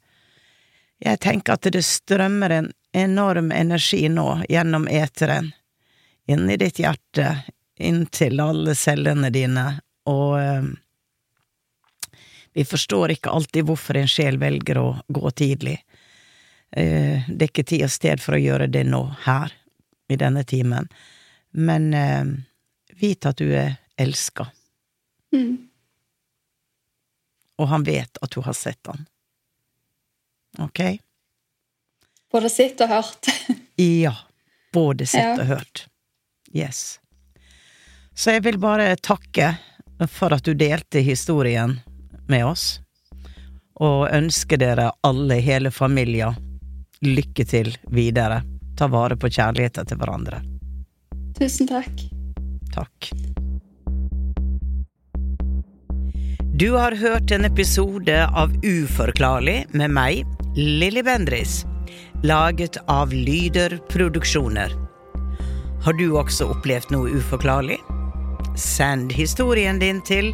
Jeg 0.99 1.21
tenker 1.23 1.55
at 1.55 1.69
det 1.71 1.83
strømmer 1.85 2.49
en 2.57 2.71
enorm 2.93 3.51
energi 3.55 4.09
nå 4.11 4.43
gjennom 4.49 4.87
eteren, 4.91 5.53
inn 6.27 6.49
i 6.51 6.57
ditt 6.59 6.81
hjerte, 6.83 7.45
inn 7.79 8.03
til 8.11 8.41
alle 8.43 8.75
cellene 8.75 9.29
dine, 9.31 9.63
og 10.11 10.33
eh, 10.41 10.67
vi 12.53 12.65
forstår 12.67 13.11
ikke 13.15 13.31
alltid 13.31 13.65
hvorfor 13.67 13.97
en 13.99 14.07
sjel 14.11 14.37
velger 14.41 14.77
å 14.81 14.87
gå 15.07 15.31
tidlig. 15.31 15.77
Eh, 16.71 17.23
det 17.27 17.45
er 17.45 17.49
ikke 17.51 17.63
tid 17.67 17.83
og 17.87 17.91
sted 17.93 18.21
for 18.23 18.35
å 18.37 18.41
gjøre 18.41 18.67
det 18.71 18.83
nå, 18.87 19.01
her, 19.25 19.53
i 20.11 20.17
denne 20.19 20.43
timen, 20.43 20.89
men 21.51 21.93
eh, 21.95 22.25
vit 22.99 23.25
at 23.25 23.37
du 23.39 23.51
er 23.55 23.77
elska, 23.99 24.49
Mm. 25.31 25.69
og 27.61 27.67
han 27.71 27.83
vet 27.87 28.17
at 28.21 28.31
du 28.35 28.41
har 28.43 28.53
sett 28.57 28.87
han. 28.89 29.05
Ok? 30.59 30.81
Både 32.31 32.49
sett 32.51 32.81
og 32.83 32.89
hørt. 32.91 33.29
Ja. 33.81 34.11
Både 34.75 35.05
sett 35.07 35.23
Ja. 35.23 35.41
og 35.41 35.47
hørt. 35.47 35.85
Yes. 36.53 36.99
Så 38.13 38.31
jeg 38.35 38.43
vil 38.43 38.57
bare 38.59 38.91
takke 38.99 39.53
for 40.11 40.35
at 40.35 40.43
du 40.43 40.51
delte 40.53 40.99
historien 41.03 41.77
med 42.31 42.47
oss, 42.47 42.65
og 43.81 44.07
ønsker 44.13 44.61
dere 44.61 44.91
alle, 45.07 45.39
hele 45.43 45.71
familien, 45.73 46.37
lykke 47.05 47.45
til 47.49 47.73
videre. 47.91 48.41
Ta 48.77 48.87
vare 48.89 49.17
på 49.19 49.29
kjærligheten 49.29 49.89
til 49.89 49.99
hverandre. 50.01 50.41
Tusen 51.37 51.69
takk. 51.69 52.05
Takk. 52.73 53.11
Du 56.61 56.71
har 56.75 56.95
hørt 56.95 57.31
en 57.31 57.45
episode 57.45 58.17
av 58.27 58.51
Uforklarlig 58.63 59.65
med 59.73 59.93
meg, 59.95 60.27
Lilly 60.55 61.01
Bendris, 61.01 61.63
laget 62.23 62.77
av 62.91 63.13
Lyder 63.13 63.79
Produksjoner. 63.89 64.75
Har 65.81 65.97
du 65.97 66.11
også 66.19 66.51
opplevd 66.53 66.91
noe 66.93 67.09
uforklarlig? 67.17 67.79
Send 68.59 69.15
historien 69.17 69.79
din 69.81 70.03
til 70.05 70.33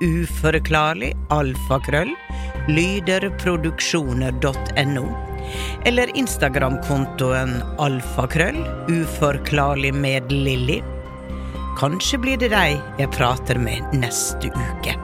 uforklarlig 0.00 1.12
alfakrøll 1.34 2.14
lyderproduksjoner.no 2.68 5.06
eller 5.86 6.16
Instagram-kontoen 6.18 7.62
alfakrøll 7.78 8.66
uforklarlig 8.90 9.94
med 9.94 10.32
Lilly. 10.32 10.82
Kanskje 11.78 12.18
blir 12.18 12.36
det 12.40 12.50
deg 12.54 12.80
jeg 12.98 13.10
prater 13.14 13.58
med 13.60 13.82
neste 13.94 14.48
uke. 14.50 14.96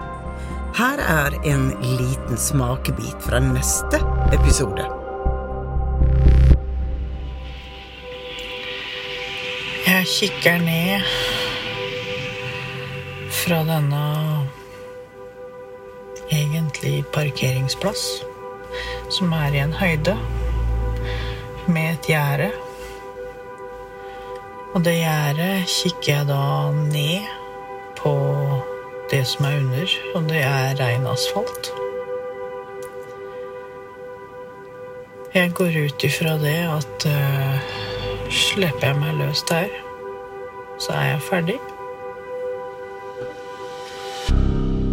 Her 0.73 0.99
er 1.05 1.35
en 1.45 1.69
liten 1.85 2.39
smakebit 2.41 3.27
fra 3.27 3.39
neste 3.45 4.01
episode. 4.33 4.87
Jeg 9.87 10.07
kikker 10.09 10.59
ned 10.65 11.05
fra 13.43 13.61
denne 13.69 14.32
egentlig 16.33 17.05
parkeringsplass, 17.13 18.25
som 19.13 19.33
er 19.37 19.55
i 19.55 19.63
en 19.63 19.75
høyde, 19.77 20.17
med 21.69 21.93
et 21.93 22.09
gjerde. 22.09 22.51
Og 24.73 24.85
det 24.85 24.97
gjerdet 25.03 25.69
kikker 25.69 26.13
jeg 26.13 26.29
da 26.31 26.45
ned 26.73 27.29
på 28.01 28.15
det 29.13 29.27
som 29.29 29.47
er 29.47 29.59
under, 29.61 29.97
og 30.15 30.29
det 30.31 30.41
er 30.41 30.79
rein 30.81 31.07
asfalt. 31.07 31.73
Jeg 35.35 35.53
går 35.57 35.77
ut 35.85 36.05
ifra 36.05 36.37
det 36.41 36.59
at 36.69 37.07
uh, 37.09 37.77
slipper 38.29 38.91
jeg 38.91 38.99
meg 39.01 39.21
løs 39.21 39.45
der, 39.49 39.69
så 40.81 40.93
er 40.93 41.07
jeg 41.15 41.23
ferdig. 41.29 41.61